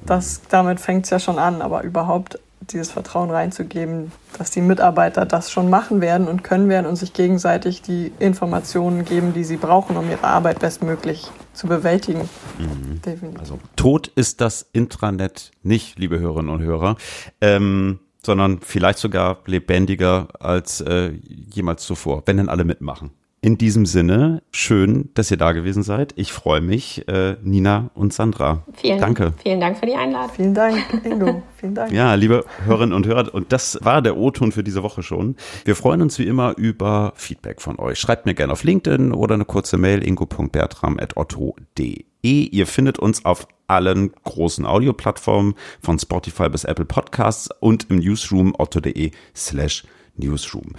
Das, 0.05 0.41
damit 0.49 0.79
fängt 0.79 1.05
es 1.05 1.11
ja 1.11 1.19
schon 1.19 1.37
an, 1.37 1.61
aber 1.61 1.83
überhaupt 1.83 2.39
dieses 2.67 2.91
Vertrauen 2.91 3.29
reinzugeben, 3.31 4.11
dass 4.37 4.51
die 4.51 4.61
Mitarbeiter 4.61 5.25
das 5.25 5.51
schon 5.51 5.69
machen 5.69 6.01
werden 6.01 6.27
und 6.27 6.43
können 6.43 6.69
werden 6.69 6.85
und 6.85 6.95
sich 6.95 7.13
gegenseitig 7.13 7.81
die 7.81 8.11
Informationen 8.19 9.05
geben, 9.05 9.33
die 9.33 9.43
sie 9.43 9.57
brauchen, 9.57 9.97
um 9.97 10.09
ihre 10.09 10.25
Arbeit 10.25 10.59
bestmöglich 10.59 11.31
zu 11.53 11.67
bewältigen. 11.67 12.29
Mhm. 12.57 13.01
Also 13.39 13.59
tot 13.75 14.07
ist 14.07 14.41
das 14.41 14.67
Intranet 14.73 15.51
nicht, 15.63 15.97
liebe 15.97 16.19
Hörerinnen 16.19 16.51
und 16.51 16.61
Hörer. 16.61 16.97
Ähm, 17.41 17.99
sondern 18.25 18.59
vielleicht 18.59 18.99
sogar 18.99 19.37
lebendiger 19.45 20.27
als 20.39 20.81
äh, 20.81 21.13
jemals 21.53 21.85
zuvor, 21.85 22.23
wenn 22.25 22.35
denn 22.35 22.49
alle 22.49 22.65
mitmachen. 22.65 23.11
In 23.39 23.59
diesem 23.59 23.85
Sinne, 23.85 24.41
schön, 24.51 25.11
dass 25.13 25.29
ihr 25.29 25.37
da 25.37 25.51
gewesen 25.51 25.83
seid. 25.83 26.11
Ich 26.15 26.33
freue 26.33 26.59
mich, 26.59 27.07
äh, 27.07 27.35
Nina 27.43 27.91
und 27.93 28.11
Sandra. 28.11 28.63
Vielen, 28.73 28.99
Danke. 28.99 29.33
Vielen 29.43 29.59
Dank 29.59 29.77
für 29.77 29.85
die 29.85 29.93
Einladung. 29.93 30.31
Vielen 30.35 30.55
Dank, 30.55 31.05
Ingo. 31.05 31.43
Vielen 31.55 31.75
Dank. 31.75 31.91
Ja, 31.91 32.15
liebe 32.15 32.45
Hörerinnen 32.65 32.95
und 32.95 33.05
Hörer, 33.05 33.31
und 33.31 33.53
das 33.53 33.77
war 33.83 34.01
der 34.01 34.17
O-Ton 34.17 34.51
für 34.51 34.63
diese 34.63 34.81
Woche 34.81 35.03
schon. 35.03 35.35
Wir 35.65 35.75
freuen 35.75 36.01
uns 36.01 36.17
wie 36.17 36.25
immer 36.25 36.57
über 36.57 37.13
Feedback 37.15 37.61
von 37.61 37.77
euch. 37.77 37.99
Schreibt 37.99 38.25
mir 38.25 38.33
gerne 38.33 38.53
auf 38.53 38.63
LinkedIn 38.63 39.13
oder 39.13 39.35
eine 39.35 39.45
kurze 39.45 39.77
Mail 39.77 40.03
ingo.bertram.otto.de. 40.03 42.05
Ihr 42.23 42.65
findet 42.65 42.97
uns 42.97 43.23
auf 43.23 43.47
allen 43.67 44.13
großen 44.23 44.65
Audioplattformen 44.65 45.53
von 45.79 45.99
Spotify 45.99 46.49
bis 46.49 46.63
Apple 46.63 46.85
Podcasts 46.85 47.49
und 47.59 47.91
im 47.91 47.99
Newsroom 47.99 48.55
otto.de 48.57 49.11
slash 49.35 49.83
Newsroom. 50.15 50.73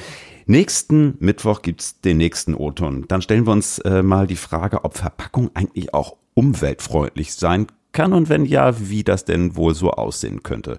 Nächsten 0.50 1.14
Mittwoch 1.20 1.60
gibt's 1.60 2.00
den 2.00 2.16
nächsten 2.16 2.54
O-Ton. 2.54 3.04
Dann 3.06 3.20
stellen 3.20 3.46
wir 3.46 3.52
uns 3.52 3.80
äh, 3.80 4.02
mal 4.02 4.26
die 4.26 4.34
Frage, 4.34 4.82
ob 4.82 4.96
Verpackung 4.96 5.50
eigentlich 5.52 5.92
auch 5.92 6.16
umweltfreundlich 6.32 7.34
sein 7.34 7.66
kann 7.92 8.14
und 8.14 8.30
wenn 8.30 8.46
ja, 8.46 8.80
wie 8.88 9.04
das 9.04 9.26
denn 9.26 9.56
wohl 9.56 9.74
so 9.74 9.90
aussehen 9.90 10.42
könnte. 10.42 10.78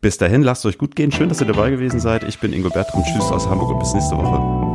Bis 0.00 0.16
dahin, 0.16 0.42
lasst 0.42 0.64
euch 0.64 0.78
gut 0.78 0.94
gehen. 0.94 1.10
Schön, 1.10 1.28
dass 1.28 1.40
ihr 1.40 1.48
dabei 1.48 1.70
gewesen 1.70 1.98
seid. 1.98 2.22
Ich 2.22 2.38
bin 2.38 2.52
Ingo 2.52 2.70
Bertram. 2.70 3.02
Tschüss 3.02 3.32
aus 3.32 3.48
Hamburg 3.48 3.72
und 3.72 3.80
bis 3.80 3.94
nächste 3.94 4.16
Woche. 4.16 4.69